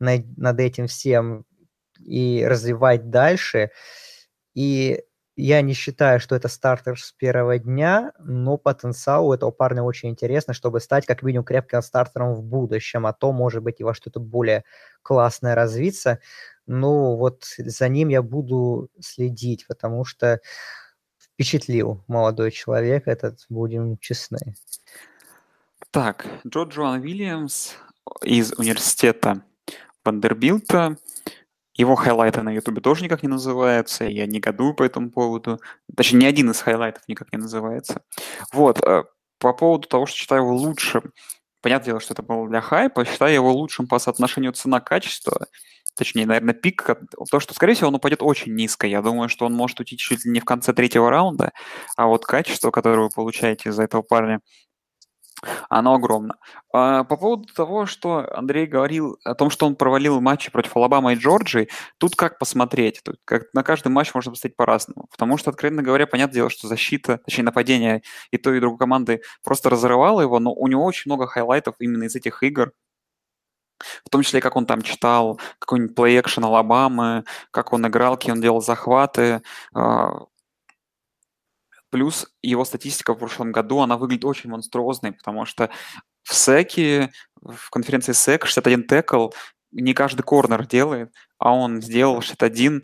[0.00, 1.44] над, над этим всем
[1.98, 3.70] и развивать дальше.
[4.54, 5.02] И
[5.36, 10.10] я не считаю, что это стартер с первого дня, но потенциал у этого парня очень
[10.10, 13.94] интересный, чтобы стать как минимум крепким стартером в будущем, а то, может быть, и во
[13.94, 14.64] что-то более
[15.00, 16.18] классное развиться.
[16.66, 20.40] Ну, вот за ним я буду следить, потому что
[21.18, 24.54] впечатлил молодой человек этот, будем честны.
[25.90, 27.72] Так, Джоджуан Вильямс
[28.22, 29.42] из университета
[30.04, 30.96] Вандербилта
[31.74, 35.58] его хайлайты на Ютубе тоже никак не называются, я негодую по этому поводу.
[35.96, 38.02] Точнее, ни один из хайлайтов никак не называется.
[38.52, 39.04] Вот, э,
[39.38, 41.12] по поводу того, что считаю его лучшим.
[41.62, 43.04] Понятное дело, что это было для хайпа.
[43.04, 45.46] Считаю его лучшим по соотношению цена-качество.
[45.96, 46.86] Точнее, наверное, пик,
[47.30, 48.86] то, что, скорее всего, он упадет очень низко.
[48.86, 51.52] Я думаю, что он может уйти чуть ли не в конце третьего раунда,
[51.96, 54.40] а вот качество, которое вы получаете из-за этого парня,
[55.68, 56.36] оно огромно.
[56.72, 61.14] А, по поводу того, что Андрей говорил о том, что он провалил матчи против Алабамы
[61.14, 61.68] и Джорджии,
[61.98, 63.02] тут как посмотреть?
[63.04, 65.08] Тут как на каждый матч можно посмотреть по-разному.
[65.10, 69.22] Потому что, откровенно говоря, понятное дело, что защита, точнее нападение и той, и другой команды
[69.44, 72.72] просто разрывало его, но у него очень много хайлайтов именно из этих игр,
[74.04, 78.40] в том числе, как он там читал какой-нибудь play-action Алабамы, как он играл, какие он
[78.40, 79.42] делал захваты.
[81.92, 85.68] Плюс его статистика в прошлом году, она выглядит очень монструозной, потому что
[86.22, 87.12] в SEC-е,
[87.42, 89.28] в конференции SEC 61 tackle
[89.72, 92.82] не каждый корнер делает, а он сделал 61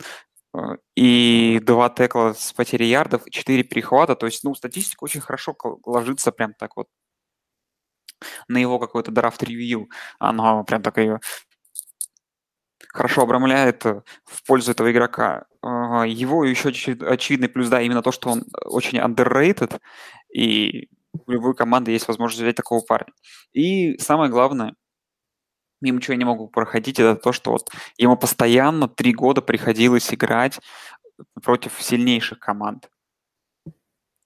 [0.53, 0.59] э,
[0.95, 4.15] и два текла с потерей ярдов, и 4 перехвата.
[4.15, 5.55] То есть, ну, статистика очень хорошо
[5.85, 6.87] ложится прям так вот
[8.47, 9.89] на его какой-то драфт-ревью.
[10.19, 11.19] Она прям так ее
[12.89, 15.45] хорошо обрамляет э, в пользу этого игрока.
[15.61, 19.79] Его еще очевидный плюс, да, именно то, что он очень underrated,
[20.33, 20.89] и
[21.25, 23.13] у любой команды есть возможность взять такого парня.
[23.51, 24.75] И самое главное,
[25.81, 30.13] мимо чего я не могу проходить, это то, что вот ему постоянно три года приходилось
[30.13, 30.59] играть
[31.43, 32.89] против сильнейших команд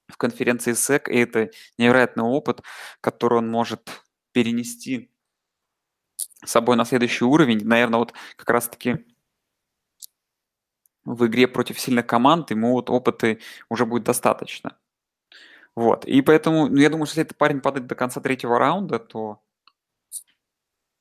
[0.08, 2.62] в конференции SEC, и это невероятный опыт,
[3.02, 4.04] который он может
[4.34, 5.10] перенести
[6.46, 7.66] с собой на следующий уровень.
[7.66, 9.06] Наверное, вот как раз-таки
[11.06, 13.38] в игре против сильных команд ему вот опыта
[13.70, 14.78] уже будет достаточно.
[15.76, 16.06] Вот.
[16.06, 19.39] И поэтому, ну, я думаю, что если этот парень падает до конца третьего раунда, то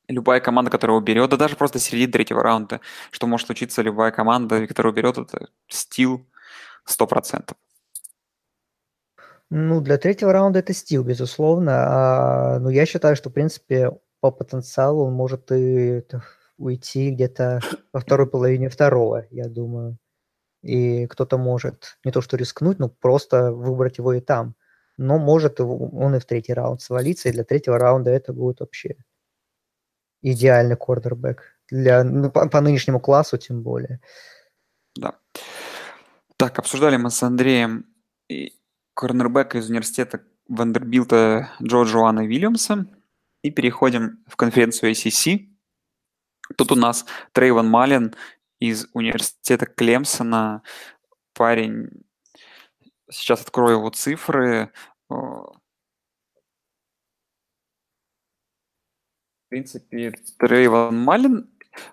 [0.09, 2.81] любая команда, которая его берет, да даже просто середина третьего раунда,
[3.11, 6.27] что может случиться, любая команда, которая берет, это стил
[6.87, 7.53] 100%.
[9.51, 11.73] Ну, для третьего раунда это стил, безусловно.
[11.75, 13.91] А, но я считаю, что, в принципе,
[14.21, 16.03] по потенциалу он может и
[16.63, 17.61] уйти где-то
[17.93, 19.99] во второй половине второго, я думаю.
[20.63, 24.55] И кто-то может не то что рискнуть, но просто выбрать его и там.
[24.97, 28.97] Но может он и в третий раунд свалиться, и для третьего раунда это будет вообще
[30.23, 31.43] идеальный кордербэк.
[31.69, 34.01] Для, ну, по, по нынешнему классу тем более.
[34.95, 35.15] Да.
[36.37, 37.87] Так, обсуждали мы с Андреем
[38.95, 42.87] корнербэка из университета Вандербилта Джо Джоана Вильямса.
[43.43, 45.52] И переходим в конференцию ACC.
[46.57, 48.15] Тут у нас Трейвен Малин
[48.59, 50.63] из университета Клемсона.
[51.35, 51.89] Парень,
[53.11, 54.71] сейчас открою его цифры.
[55.09, 55.59] В
[59.49, 61.51] принципе, Трейвон Малин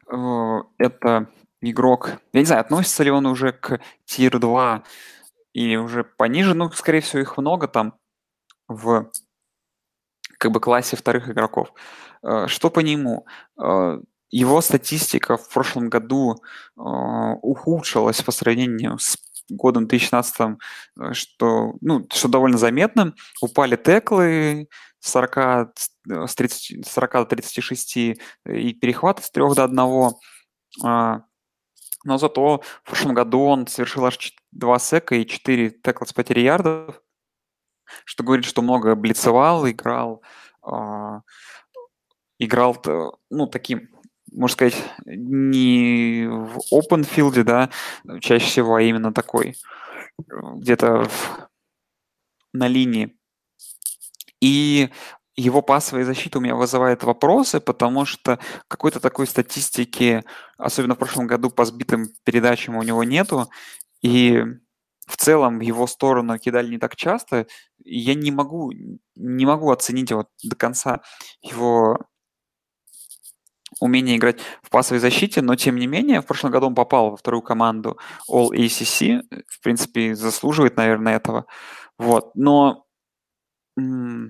[0.08, 1.30] э, это
[1.62, 4.84] игрок, я не знаю, относится ли он уже к тир 2
[5.54, 7.96] или уже пониже, ну, скорее всего, их много там
[8.70, 9.12] в
[10.38, 11.74] как бы классе вторых игроков.
[12.24, 13.26] Э, что по нему?
[14.32, 16.36] Э, его статистика в прошлом году
[16.78, 16.82] э,
[17.42, 19.18] ухудшилась по сравнению с
[19.50, 20.58] годом 2016,
[21.14, 23.14] что, ну, что довольно заметно.
[23.42, 24.68] Упали теклы
[25.00, 25.74] 40,
[26.28, 31.26] с 30, 40 до 36 и перехваты с 3 до 1.
[32.06, 36.42] Но зато в прошлом году он совершил аж 2 сека и 4 текла с потери
[36.42, 37.02] ярдов,
[38.06, 40.24] что говорит, что много блицевал, играл,
[40.66, 41.22] э,
[42.40, 42.78] играл,
[43.30, 43.90] ну, таким,
[44.32, 44.76] можно сказать,
[45.06, 47.70] не в open field, да,
[48.20, 49.56] чаще всего, а именно такой,
[50.18, 51.50] где-то в,
[52.54, 53.16] на линии.
[54.42, 54.90] И
[55.36, 60.24] его пасовая защита у меня вызывает вопросы, потому что какой-то такой статистики,
[60.58, 63.50] особенно в прошлом году, по сбитым передачам у него нету.
[64.02, 64.44] И
[65.08, 67.48] в целом в его сторону кидали не так часто.
[67.84, 68.72] Я не могу,
[69.16, 71.02] не могу оценить вот до конца
[71.42, 71.98] его
[73.80, 77.18] умение играть в пасовой защите, но тем не менее в прошлом году он попал во
[77.18, 77.98] вторую команду
[78.30, 81.46] All ACC, в принципе заслуживает, наверное, этого.
[81.98, 82.86] Вот, но
[83.78, 84.30] у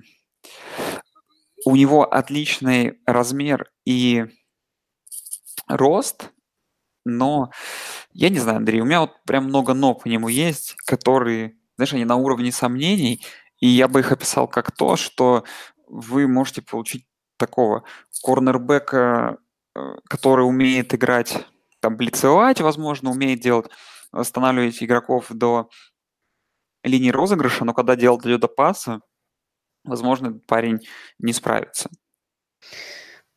[1.76, 4.26] него отличный размер и
[5.68, 6.30] рост,
[7.04, 7.50] но
[8.12, 11.92] я не знаю, Андрей, у меня вот прям много но по нему есть, которые, знаешь,
[11.92, 13.24] они на уровне сомнений,
[13.58, 15.44] и я бы их описал как то, что
[15.86, 17.06] вы можете получить
[17.40, 17.82] такого
[18.22, 19.38] корнербека,
[19.74, 21.46] э, который умеет играть,
[21.80, 23.70] там, блицевать, возможно, умеет делать,
[24.12, 25.68] останавливать игроков до
[26.84, 29.00] линии розыгрыша, но когда дело дойдет до паса,
[29.84, 30.80] возможно, парень
[31.18, 31.90] не справится.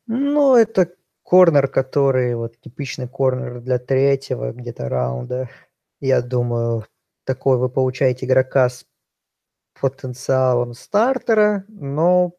[0.06, 0.94] Ну, это
[1.24, 5.50] корнер, который вот типичный корнер для третьего где-то раунда.
[6.02, 6.86] Я думаю,
[7.24, 8.86] такой вы получаете игрока с
[9.80, 12.34] потенциалом стартера, но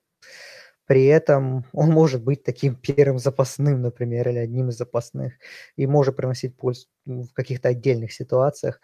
[0.87, 5.35] при этом он может быть таким первым запасным, например, или одним из запасных,
[5.77, 8.81] и может приносить пользу в каких-то отдельных ситуациях.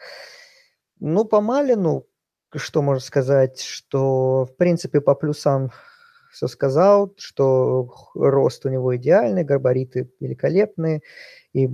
[0.99, 2.07] Ну, по Малину
[2.57, 5.71] что можно сказать, что в принципе по плюсам
[6.33, 11.03] все сказал, что рост у него идеальный, габариты великолепные,
[11.53, 11.69] и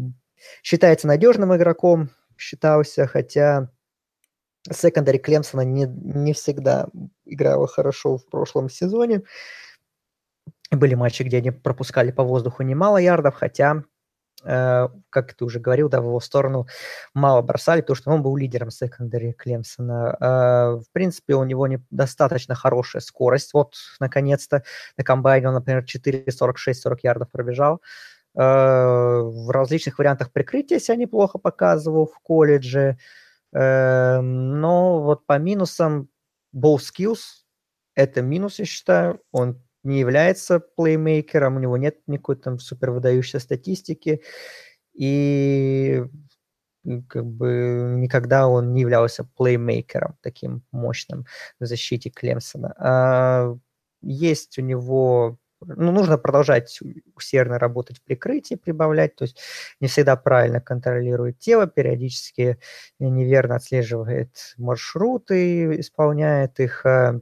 [0.62, 3.70] считается надежным игроком, считался, хотя
[4.70, 6.88] секондари Клемсона не, не всегда
[7.24, 9.22] играла хорошо в прошлом сезоне.
[10.70, 13.84] Были матчи, где они пропускали по воздуху немало ярдов, хотя
[14.44, 16.66] Э, как ты уже говорил, да, в его сторону
[17.14, 20.16] мало бросали, потому что он был лидером секондари Клемсона.
[20.20, 23.54] Э, в принципе, у него недостаточно хорошая скорость.
[23.54, 24.62] Вот, наконец-то,
[24.96, 27.82] на комбайне он, например, 4,46-40 ярдов пробежал.
[28.36, 28.40] Э,
[29.22, 32.98] в различных вариантах прикрытия себя неплохо показывал в колледже.
[33.52, 36.10] Но вот по минусам
[36.54, 37.44] ball skills–
[37.94, 39.22] это минус, я считаю.
[39.32, 44.22] Он не является плеймейкером, у него нет никакой там супер выдающейся статистики,
[44.94, 46.04] и
[47.08, 51.26] как бы никогда он не являлся плеймейкером таким мощным
[51.60, 52.74] в защите Клемсона.
[52.78, 53.56] А
[54.02, 56.78] есть у него ну, нужно продолжать
[57.14, 59.40] усердно работать в прикрытии, прибавлять, то есть
[59.80, 62.58] не всегда правильно контролирует тело, периодически
[62.98, 67.20] неверно отслеживает маршруты, исполняет их, а,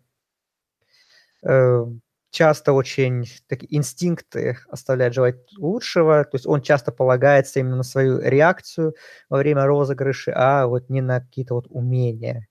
[1.45, 1.87] э,
[2.35, 8.19] часто очень такие инстинкты оставляют желать лучшего, то есть он часто полагается именно на свою
[8.21, 8.95] реакцию
[9.29, 12.49] во время розыгрыша, а вот не на какие-то вот умения,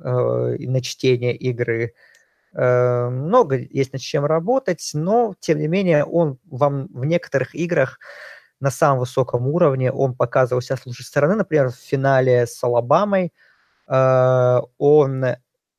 [0.00, 0.08] э,
[0.58, 1.92] на чтение игры.
[2.54, 7.98] Э, много есть над чем работать, но тем не менее он вам в некоторых играх
[8.60, 11.34] на самом высоком уровне он показывал себя с лучшей стороны.
[11.34, 13.34] Например, в финале с Алабамой
[13.88, 15.26] э, он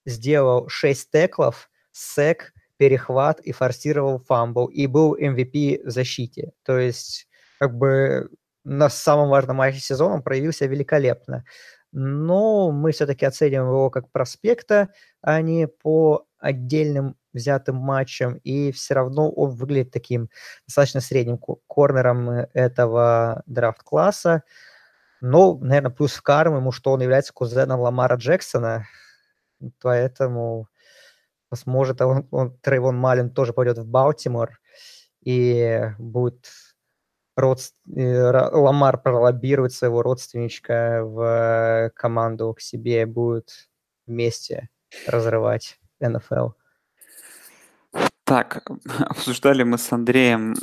[0.06, 6.52] сделал 6 теклов, sack, перехват и форсировал фамбл, и был MVP в защите.
[6.64, 7.28] То есть,
[7.60, 8.30] как бы
[8.64, 11.46] на самом важном матче сезона он проявился великолепно.
[11.92, 14.90] Но мы все-таки оцениваем его как проспекта,
[15.22, 20.30] а не по отдельным взятым матчам, и все равно он выглядит таким
[20.68, 24.44] достаточно средним корнером этого драфт-класса.
[25.22, 28.86] Но, наверное, плюс в карму ему, что он является кузеном Ламара Джексона,
[29.82, 30.68] поэтому
[31.50, 34.60] Возможно, он, он, Трейвон Малин тоже пойдет в Балтимор
[35.24, 36.50] и будет
[37.36, 37.74] родс...
[37.86, 43.70] Ламар пролоббирует своего родственничка в команду к себе, будет
[44.06, 44.70] вместе
[45.08, 46.50] разрывать НФЛ.
[48.24, 48.70] Так,
[49.00, 50.56] обсуждали мы с Андреем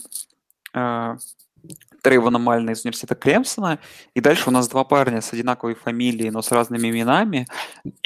[0.75, 1.17] э,
[2.05, 3.79] Трейвона Мальна из университета Клемсона,
[4.13, 7.47] и дальше у нас два парня с одинаковой фамилией, но с разными именами,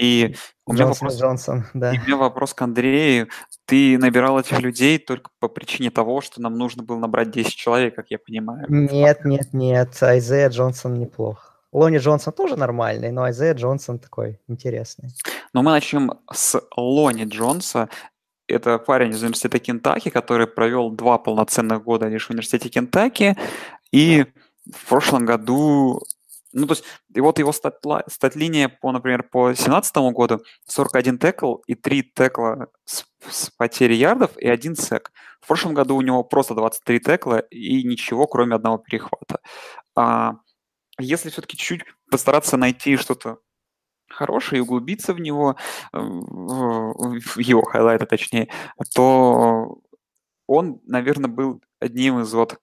[0.01, 0.37] и
[0.67, 1.93] у меня, Джонсон, вопрос, Джонсон, да.
[1.93, 3.29] и у меня вопрос к Андрею.
[3.67, 7.97] Ты набирал этих людей только по причине того, что нам нужно было набрать 10 человек,
[7.97, 8.67] как я понимаю.
[8.69, 11.59] Нет, нет, нет, Айзея Джонсон неплох.
[11.73, 15.11] Лони Джонсон тоже нормальный, но Айзея Джонсон такой интересный.
[15.53, 17.89] Но мы начнем с Лони Джонса.
[18.47, 23.37] Это парень из университета Кентаки, который провел два полноценных года лишь в университете Кентаки.
[23.93, 24.27] И
[24.73, 26.03] в прошлом году
[26.53, 26.85] ну, то есть,
[27.15, 32.69] и вот его стат, стат-линия по, например, по 2017 году 41 текл и 3 текла
[32.85, 35.13] с, с потерей ярдов и один сек.
[35.41, 39.41] В прошлом году у него просто 23 текла и ничего, кроме одного перехвата.
[39.95, 40.37] А
[40.99, 43.39] если все-таки чуть-чуть постараться найти что-то
[44.09, 45.57] хорошее и углубиться в него,
[45.93, 48.49] э, в его хайлайты точнее,
[48.95, 49.79] то
[50.47, 52.59] он, наверное, был одним из вот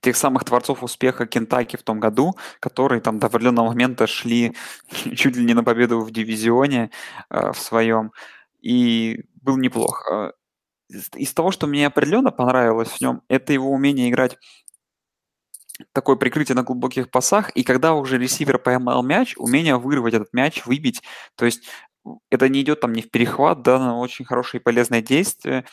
[0.00, 4.54] тех самых творцов успеха Кентаки в том году, которые там до определенного момента шли
[5.16, 6.90] чуть ли не на победу в дивизионе
[7.30, 8.12] э, в своем,
[8.60, 10.08] и был неплох.
[10.10, 10.32] Э,
[10.88, 14.36] из того, что мне определенно понравилось в нем, это его умение играть
[15.92, 20.66] такое прикрытие на глубоких пасах, и когда уже ресивер поймал мяч, умение вырвать этот мяч,
[20.66, 21.02] выбить,
[21.36, 21.68] то есть
[22.30, 25.64] это не идет там не в перехват, да, но очень хорошее и полезное действие,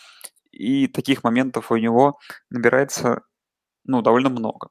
[0.52, 3.22] и таких моментов у него набирается
[3.88, 4.70] ну, довольно много.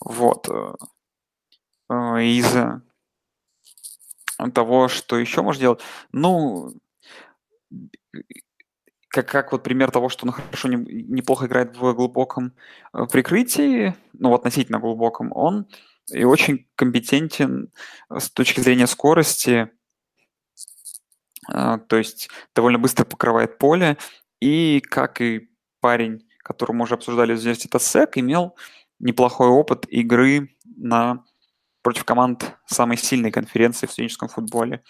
[0.00, 0.48] Вот.
[0.48, 0.74] Э,
[1.90, 2.56] э, из
[4.52, 6.74] того, что еще можно делать, ну,
[9.08, 12.54] как, как вот пример того, что он хорошо, не, неплохо играет в глубоком
[12.92, 15.66] э, прикрытии, ну, относительно глубоком, он
[16.10, 17.70] и очень компетентен
[18.10, 19.70] с точки зрения скорости,
[21.46, 23.96] то есть довольно быстро покрывает поле,
[24.38, 25.48] и как и
[25.80, 28.54] парень которую мы уже обсуждали из университета СЭК, имел
[29.00, 31.24] неплохой опыт игры на
[31.82, 34.82] против команд самой сильной конференции в студенческом футболе.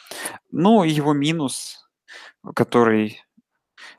[0.52, 1.88] Ну, его минус,
[2.54, 3.22] который,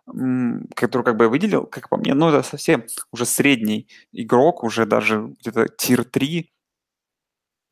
[0.06, 4.86] который как бы я выделил, как по мне, ну, это совсем уже средний игрок, уже
[4.86, 6.54] даже где-то тир 3,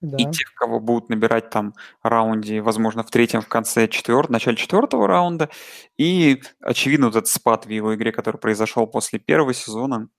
[0.03, 0.17] да.
[0.17, 5.07] И тех, кого будут набирать там раунде, возможно, в третьем, в конце четвертого, начале четвертого
[5.07, 5.49] раунда.
[5.97, 10.09] И, очевидно, вот этот спад в его игре, который произошел после первого сезона,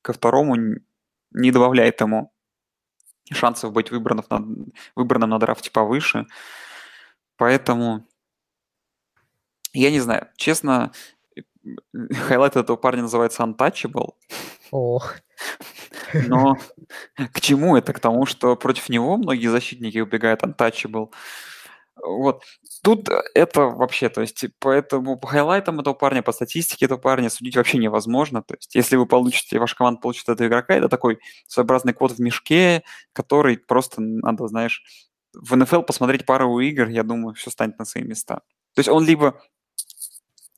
[0.00, 0.56] ко второму
[1.32, 2.32] не добавляет ему
[3.32, 4.46] шансов быть выбранным на,
[4.96, 6.26] выбранным на драфте повыше.
[7.36, 8.06] Поэтому
[9.74, 10.92] я не знаю, честно,
[12.28, 14.14] хайлайт этого парня называется Untouchable.
[14.70, 15.16] Ох.
[16.26, 16.56] Но
[17.32, 17.92] к чему это?
[17.92, 21.10] К тому, что против него многие защитники убегают untouchable.
[22.02, 22.42] Вот.
[22.82, 27.56] Тут это вообще, то есть, поэтому по хайлайтам этого парня, по статистике этого парня судить
[27.56, 28.42] вообще невозможно.
[28.42, 32.18] То есть, если вы получите, ваша команда получит этого игрока, это такой своеобразный кот в
[32.18, 34.82] мешке, который просто надо, знаешь,
[35.32, 38.40] в НФЛ посмотреть пару игр, я думаю, все станет на свои места.
[38.74, 39.40] То есть он либо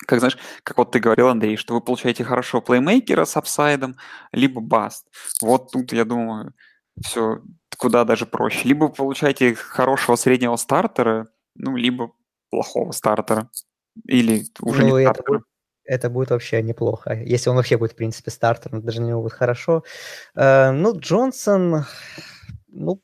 [0.06, 3.96] как знаешь, как вот ты говорил, Андрей, что вы получаете хорошего плеймейкера с апсайдом,
[4.32, 5.06] либо баст.
[5.40, 6.54] Вот тут, я думаю,
[7.02, 7.40] все
[7.78, 8.68] куда даже проще.
[8.68, 12.12] Либо вы получаете хорошего среднего стартера, ну, либо
[12.50, 13.50] плохого стартера.
[14.06, 15.38] Или уже ну, не это стартера.
[15.38, 15.46] Будет,
[15.84, 17.14] это будет вообще неплохо.
[17.14, 19.84] Если он вообще будет, в принципе, стартером, даже на него будет хорошо.
[20.34, 21.84] Э, ну, Джонсон,
[22.68, 23.00] ну,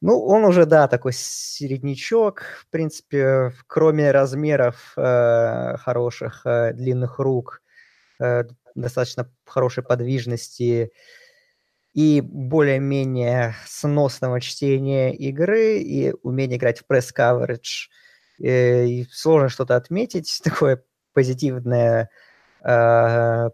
[0.00, 7.62] ну, он уже, да, такой середнячок, в принципе, кроме размеров э, хороших, э, длинных рук,
[8.20, 8.44] э,
[8.76, 10.92] достаточно хорошей подвижности
[11.94, 17.88] и более-менее сносного чтения игры и умения играть в пресс-каверидж.
[18.40, 22.10] Э, сложно что-то отметить, такое позитивное,
[22.62, 23.50] э,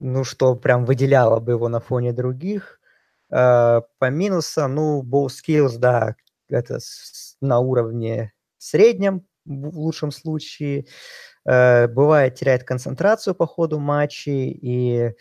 [0.00, 2.80] ну, что прям выделяло бы его на фоне других–
[3.30, 6.16] по минусам, ну, ball skills, да,
[6.48, 6.78] это
[7.40, 10.86] на уровне среднем в лучшем случае.
[11.46, 15.14] Э, бывает теряет концентрацию по ходу матчей и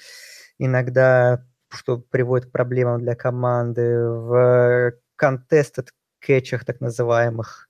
[0.60, 5.90] иногда, что приводит к проблемам для команды, в contested
[6.20, 7.70] кетчах так называемых.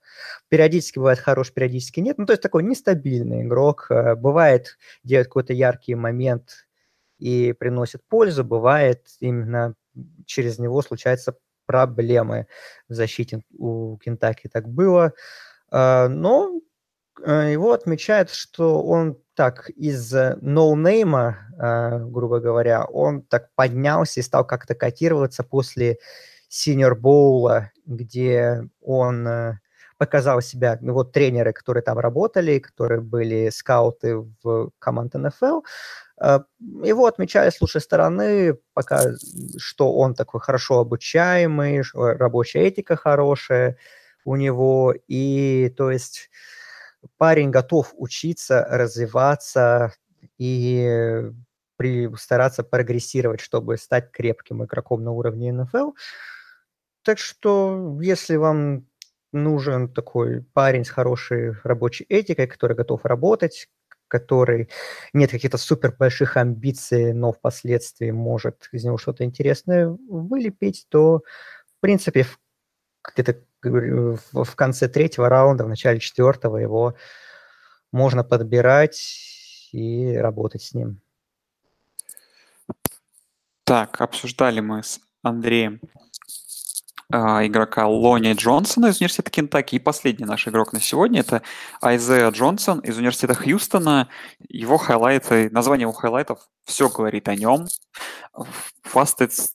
[0.49, 2.17] Периодически бывает хорош, периодически нет.
[2.19, 3.87] Ну, то есть такой нестабильный игрок.
[3.89, 6.67] Э, бывает делает какой-то яркий момент
[7.19, 8.43] и приносит пользу.
[8.43, 9.75] Бывает именно
[10.25, 11.35] через него случаются
[11.65, 12.47] проблемы
[12.89, 13.41] в защите.
[13.57, 15.13] У Кентаки так было.
[15.71, 16.61] А, но
[17.25, 24.23] э, его отмечают, что он так из ноунейма, э, грубо говоря, он так поднялся и
[24.23, 25.97] стал как-то котироваться после
[26.49, 29.59] Senior Боула, где он э,
[29.97, 35.61] показал себя, ну, вот тренеры, которые там работали, которые были скауты в команде НФЛ,
[36.83, 39.11] его отмечали с лучшей стороны, пока,
[39.57, 43.77] что он такой хорошо обучаемый, рабочая этика хорошая
[44.25, 46.29] у него, и то есть
[47.17, 49.93] парень готов учиться, развиваться
[50.37, 51.23] и
[51.75, 55.91] при, стараться прогрессировать, чтобы стать крепким игроком на уровне НФЛ.
[57.03, 58.87] Так что, если вам
[59.33, 63.67] нужен такой парень с хорошей рабочей этикой, который готов работать,
[64.13, 64.69] который
[65.11, 71.23] нет каких-то супер больших амбиций, но впоследствии может из него что-то интересное вылепить, то,
[71.65, 72.27] в принципе,
[73.03, 76.95] где-то в конце третьего раунда, в начале четвертого его
[77.91, 81.01] можно подбирать и работать с ним.
[83.63, 85.81] Так, обсуждали мы с Андреем
[87.13, 89.75] игрока Лонни Джонсона из университета Кентукки.
[89.75, 91.43] И последний наш игрок на сегодня– это
[91.81, 94.09] Айзея Джонсон из университета Хьюстона.
[94.49, 97.67] Его хайлайты, название его хайлайтов все говорит о нем.
[98.83, 99.51] Fastest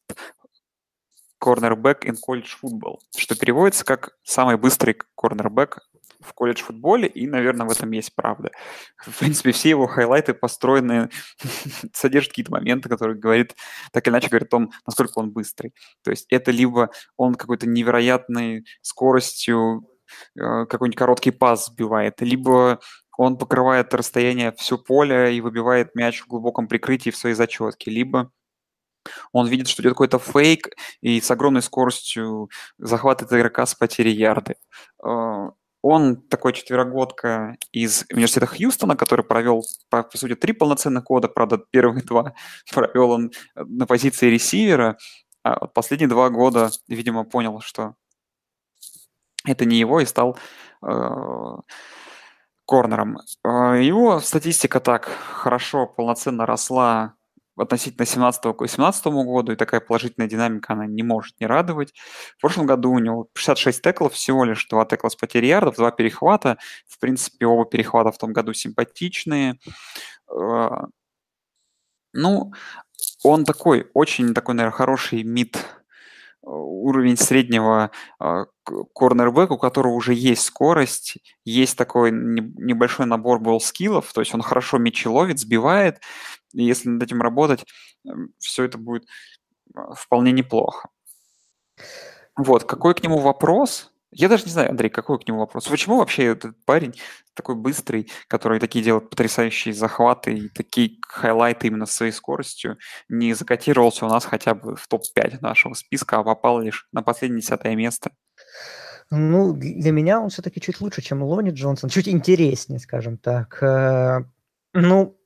[1.42, 5.80] cornerback in college football, что переводится как самый быстрый корнербэк
[6.20, 8.50] в колледж футболе, и, наверное, в этом есть правда.
[8.96, 11.10] В принципе, все его хайлайты построены,
[11.92, 13.54] содержат какие-то моменты, которые говорят,
[13.92, 15.74] так или иначе говорят о том, насколько он быстрый.
[16.02, 19.88] То есть это либо он какой-то невероятной скоростью
[20.36, 22.80] э, какой-нибудь короткий пас сбивает, либо
[23.16, 28.32] он покрывает расстояние все поле и выбивает мяч в глубоком прикрытии в своей зачетке, либо
[29.32, 30.68] он видит, что идет какой-то фейк
[31.00, 34.56] и с огромной скоростью захватывает игрока с потери ярды.
[35.90, 41.56] Он такой четверогодка из университета Хьюстона, который провел, по, по сути, три полноценных года, правда,
[41.70, 42.34] первые два
[42.74, 44.98] провел он э, на позиции ресивера,
[45.42, 47.94] а последние два года, видимо, понял, что
[49.46, 50.36] это не его, и стал
[50.86, 50.88] э,
[52.66, 53.20] корнером.
[53.42, 57.14] Э, его статистика так хорошо, полноценно росла
[57.58, 61.94] относительно 17 к 18 году, и такая положительная динамика, она не может не радовать.
[62.36, 65.90] В прошлом году у него 66 теклов всего лишь, 2 текла с потери ярдов, 2
[65.92, 66.58] перехвата.
[66.86, 69.58] В принципе, оба перехвата в том году симпатичные.
[70.30, 70.86] А,
[72.12, 72.52] ну,
[73.22, 75.58] он такой, очень такой, наверное, хороший мид
[76.48, 77.90] уровень среднего
[78.20, 78.44] э,
[78.94, 84.78] корнербэка, у которого уже есть скорость, есть такой небольшой набор болл-скиллов, то есть он хорошо
[84.78, 86.00] мячи ловит, сбивает,
[86.52, 87.64] и если над этим работать,
[88.06, 89.06] эм, все это будет
[89.74, 90.88] а, вполне неплохо.
[92.36, 93.92] Вот, какой к нему вопрос?
[94.10, 95.68] Я даже не знаю, Андрей, какой к нему вопрос.
[95.68, 96.94] Почему вообще этот парень
[97.34, 102.78] такой быстрый, который такие делает потрясающие захваты и такие хайлайты именно своей скоростью,
[103.08, 107.42] не закотировался у нас хотя бы в топ-5 нашего списка, а попал лишь на последнее
[107.42, 108.10] десятое место?
[109.10, 113.62] Ну, для меня он все-таки чуть лучше, чем Лони Джонсон, чуть интереснее, скажем так.
[113.62, 114.24] Э,
[114.74, 115.18] ну,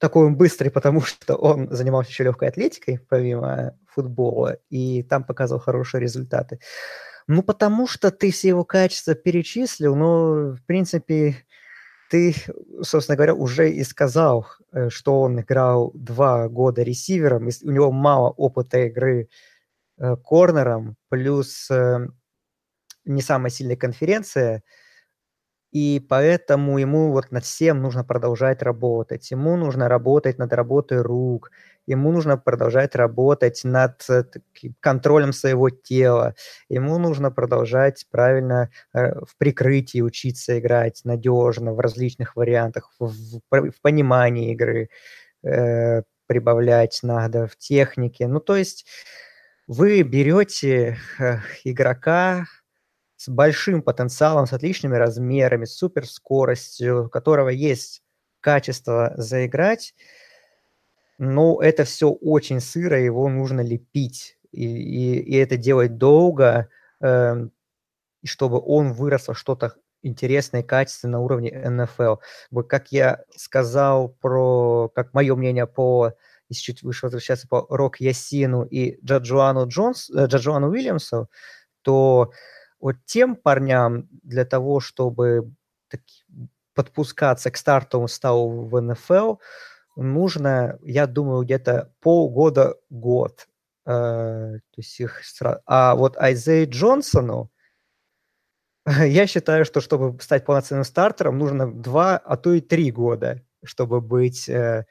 [0.00, 5.60] такой он быстрый, потому что он занимался еще легкой атлетикой, помимо футбола, и там показывал
[5.60, 6.60] хорошие результаты.
[7.28, 11.36] Ну, потому что ты все его качества перечислил, но, в принципе,
[12.08, 12.34] ты,
[12.82, 18.30] собственно говоря, уже и сказал, э, что он играл два года ресивером, у него мало
[18.30, 19.28] опыта игры
[19.98, 22.06] э, корнером, плюс э,
[23.04, 24.62] не самая сильная конференция–
[25.76, 29.30] и поэтому ему вот над всем нужно продолжать работать.
[29.30, 31.50] Ему нужно работать над работой рук,
[31.86, 34.24] ему нужно продолжать работать над э,
[34.80, 36.34] контролем своего тела,
[36.70, 43.72] ему нужно продолжать правильно э, в прикрытии учиться играть надежно в различных вариантах, в, в,
[43.82, 44.88] понимании игры
[45.44, 48.28] э, прибавлять надо, в технике.
[48.28, 48.86] Ну, то есть
[49.66, 50.96] вы берете
[51.64, 52.46] игрока,
[53.16, 58.02] с большим потенциалом, с отличными размерами, с суперскоростью, у которого есть
[58.40, 59.94] качество заиграть,
[61.18, 64.38] но это все очень сыро, его нужно лепить.
[64.52, 66.68] И, и, и это делать долго,
[67.00, 67.46] э,
[68.24, 72.16] чтобы он вырос во что-то интересное и качественное на уровне НФЛ.
[72.68, 76.12] Как я сказал про, как мое мнение по,
[76.48, 81.28] если чуть выше возвращаться, по Рок Ясину и Джаджуану Джонс, э, Джаджуану Уильямсу,
[81.82, 82.32] то
[82.80, 85.52] вот тем парням для того, чтобы
[86.74, 89.36] подпускаться к стартовому ставу в НФЛ,
[89.96, 93.48] нужно, я думаю, где-то полгода-год.
[93.86, 95.22] Э, то есть их
[95.66, 97.50] А вот Айзей Джонсону
[99.06, 104.00] Я считаю, что чтобы стать полноценным стартером, нужно два, а то и три года, чтобы
[104.00, 104.86] быть э,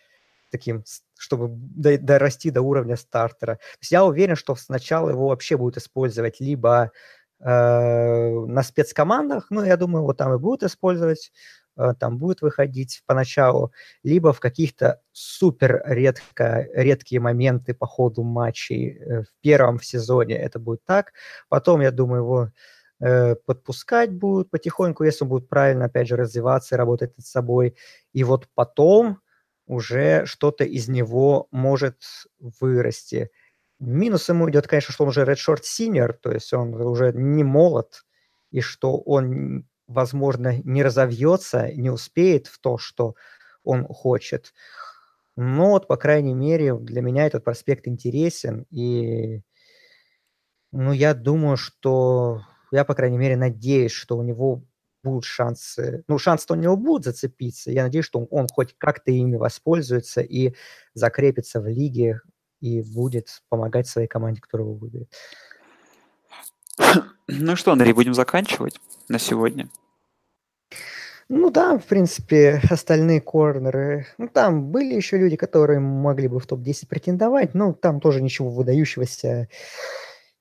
[0.52, 0.84] таким,
[1.18, 3.56] чтобы дорасти до уровня стартера.
[3.56, 6.92] То есть я уверен, что сначала его вообще будут использовать либо
[7.50, 11.32] на спецкомандах, ну, я думаю, вот там и будут использовать,
[11.78, 13.72] э, там будет выходить поначалу,
[14.04, 20.60] либо в каких-то супер редко, редкие моменты по ходу матчей э, в первом сезоне это
[20.60, 21.14] будет так.
[21.50, 22.50] Потом, я думаю, его
[23.00, 27.76] э, подпускать будут потихоньку, если он будет правильно, опять же, развиваться и работать над собой.
[28.14, 29.20] И вот потом
[29.68, 31.98] уже что-то из него может
[32.40, 33.30] вырасти.
[33.80, 38.06] Минус ему идет, конечно, что он уже Redshort Senior, то есть он уже не молод,
[38.52, 43.16] и что он, возможно, не разовьется, не успеет в то, что
[43.64, 44.54] он хочет.
[45.38, 49.42] Но вот, по крайней мере, для меня этот проспект интересен, и
[50.72, 54.64] ну, я думаю, что я, по крайней мере, надеюсь, что у него
[55.04, 57.72] будут шансы, ну, шансы у него будут зацепиться.
[57.72, 60.54] Я надеюсь, что он хоть как-то ими воспользуется и
[60.94, 62.22] закрепится в лиге
[62.62, 65.14] и будет помогать своей команде, которую его выберет.
[67.28, 68.80] Ну что, Андрей, будем заканчивать
[69.10, 69.68] на сегодня.
[71.28, 74.06] Ну да, в принципе, остальные корнеры.
[74.20, 78.52] Ну, там были еще люди, которые могли бы в топ-10 претендовать, но там тоже ничего
[78.52, 79.50] выдающегося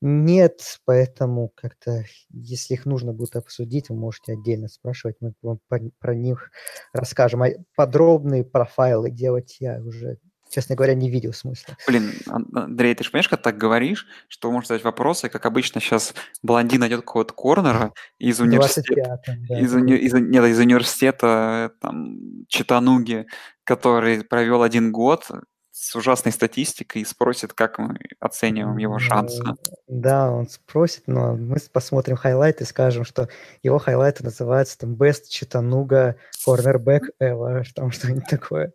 [0.06, 5.80] нет, поэтому как-то, если их нужно будет обсудить, вы можете отдельно спрашивать, мы вам про,
[5.98, 6.50] про них
[6.92, 7.42] расскажем.
[7.42, 10.18] А подробные профайлы делать я уже
[10.54, 11.76] честно говоря, не видел смысла.
[11.88, 16.14] Блин, Андрей, ты же понимаешь, как так говоришь, что можно задать вопросы, как обычно сейчас
[16.42, 23.26] блондин найдет какого-то корнера из университета, да, из, уни, из, нет, из университета там, Чаттануги,
[23.64, 25.28] который провел один год,
[25.72, 29.42] с ужасной статистикой и спросит, как мы оцениваем его шансы.
[29.88, 33.28] Да, он спросит, но мы посмотрим хайлайт и скажем, что
[33.64, 36.14] его хайлайты называются там Best Chattanooga
[36.46, 38.72] Cornerback Ever, там что-нибудь такое.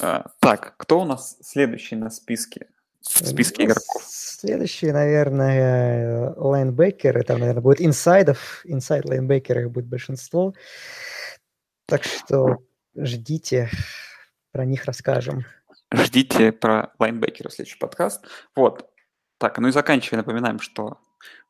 [0.00, 2.68] А, так, кто у нас следующий на списке?
[3.02, 4.02] В списке игроков.
[4.04, 7.22] Следующий, наверное, лайнбекеры.
[7.22, 8.60] Там, наверное, будет инсайдов.
[8.64, 10.54] Inside лайнбекеров будет большинство.
[11.86, 12.58] Так что
[12.94, 13.70] ждите,
[14.52, 15.44] про них расскажем
[15.92, 18.24] ждите про лайнбекера следующий подкаст.
[18.54, 18.90] Вот.
[19.38, 20.98] Так, ну и заканчивая, напоминаем, что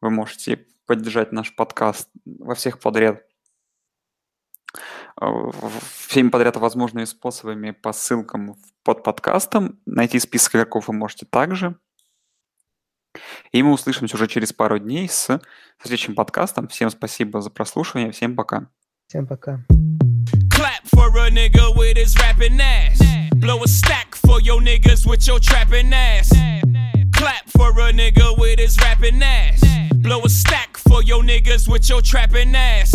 [0.00, 3.24] вы можете поддержать наш подкаст во всех подряд
[6.08, 9.78] всеми подряд возможными способами по ссылкам под подкастом.
[9.86, 11.76] Найти список игроков вы можете также.
[13.52, 15.40] И мы услышимся уже через пару дней с
[15.80, 16.68] следующим подкастом.
[16.68, 18.12] Всем спасибо за прослушивание.
[18.12, 18.68] Всем пока.
[19.08, 19.64] Всем пока.
[20.50, 23.00] Clap for a nigga with his rapping ass.
[23.36, 26.30] Blow a stack for your niggas with your trapping ass.
[27.16, 29.60] Clap for a nigga with his rapping ass.
[29.94, 32.92] Blow a stack for your niggas with your trapping ass.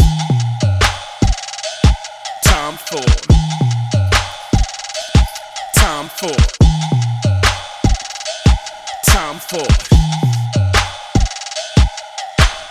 [2.55, 3.05] Time for.
[5.75, 6.35] Time for.
[9.03, 9.67] Time for.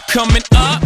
[0.08, 0.82] Coming up,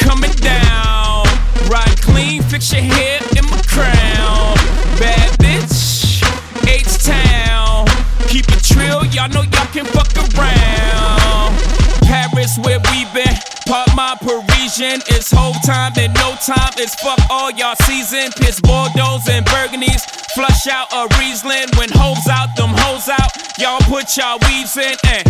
[0.00, 1.24] coming down.
[1.70, 4.56] Ride clean, fix your hair in my crown.
[4.98, 6.20] Bad bitch,
[6.66, 7.86] H-Town.
[8.26, 11.79] Keep it trill, y'all know y'all can fuck around.
[12.10, 13.36] Paris, where we been.
[13.70, 14.98] Pop my Parisian.
[15.14, 16.74] It's whole time and no time.
[16.74, 18.34] It's fuck all y'all season.
[18.34, 20.02] Piss Bordeaux and Burgundies.
[20.34, 21.70] Flush out a Riesling.
[21.78, 23.30] When hoes out, them hoes out.
[23.62, 25.22] Y'all put y'all weaves in and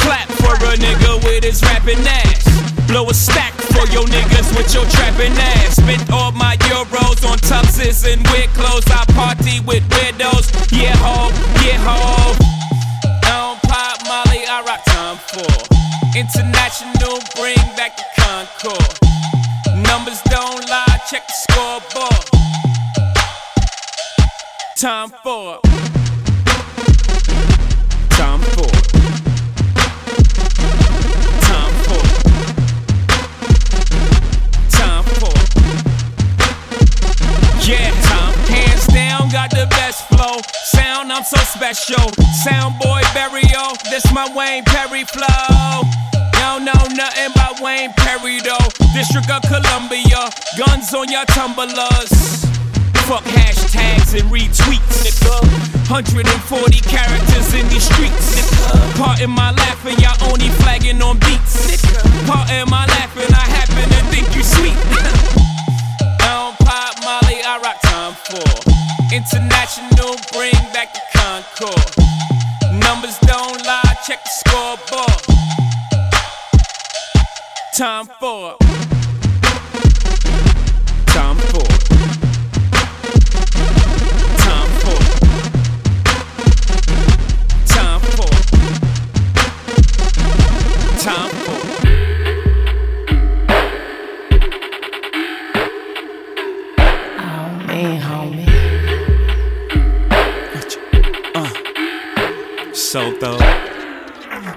[0.00, 2.48] clap for a nigga with his rapping ass.
[2.88, 5.76] Blow a stack for your niggas with your trapping ass.
[5.76, 8.88] Spent all my euros on tuxes and weird clothes.
[8.88, 10.48] I party with widows.
[10.72, 11.28] Yeah, ho,
[11.60, 12.59] yeah, ho.
[24.80, 25.60] Time for.
[28.16, 28.70] Time for.
[31.44, 32.00] Time for
[34.70, 35.36] Time for
[37.60, 40.40] Yeah, time hands down, got the best flow.
[40.64, 42.10] Sound, I'm so special.
[42.42, 45.82] Sound boy burial, this my Wayne Perry flow.
[46.32, 48.70] Don't know nothing about Wayne Perry though.
[48.94, 52.30] District of Columbia, guns on your tumblers.
[53.10, 55.42] Fuck hashtags and retweets, nigga.
[55.90, 58.98] 140 characters in these streets, nigga.
[59.02, 61.98] Part in my laughing, y'all only flagging on beats, nigga.
[62.28, 64.78] Part in my laughing, I happen to think you sweet.
[66.20, 68.46] Down, pop, Molly, I rock time for.
[69.12, 71.90] International, bring back the Concord.
[72.78, 75.22] Numbers don't lie, check the scoreboard.
[77.74, 78.69] Time for.
[102.90, 103.38] So though.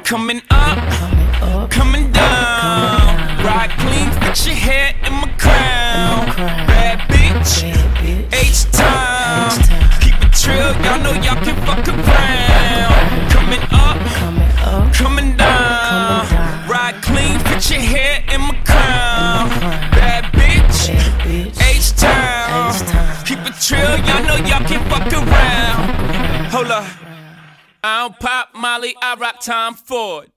[0.03, 3.45] Coming up, coming down.
[3.45, 6.25] Ride clean, fix your hair in my crown.
[6.65, 7.61] Bad bitch,
[8.33, 9.61] H time.
[10.01, 13.29] Keep it trill, y'all know y'all can fuck around.
[13.29, 15.42] Coming up, coming down.
[27.83, 30.32] I don't pop Molly, I rock Tom Ford.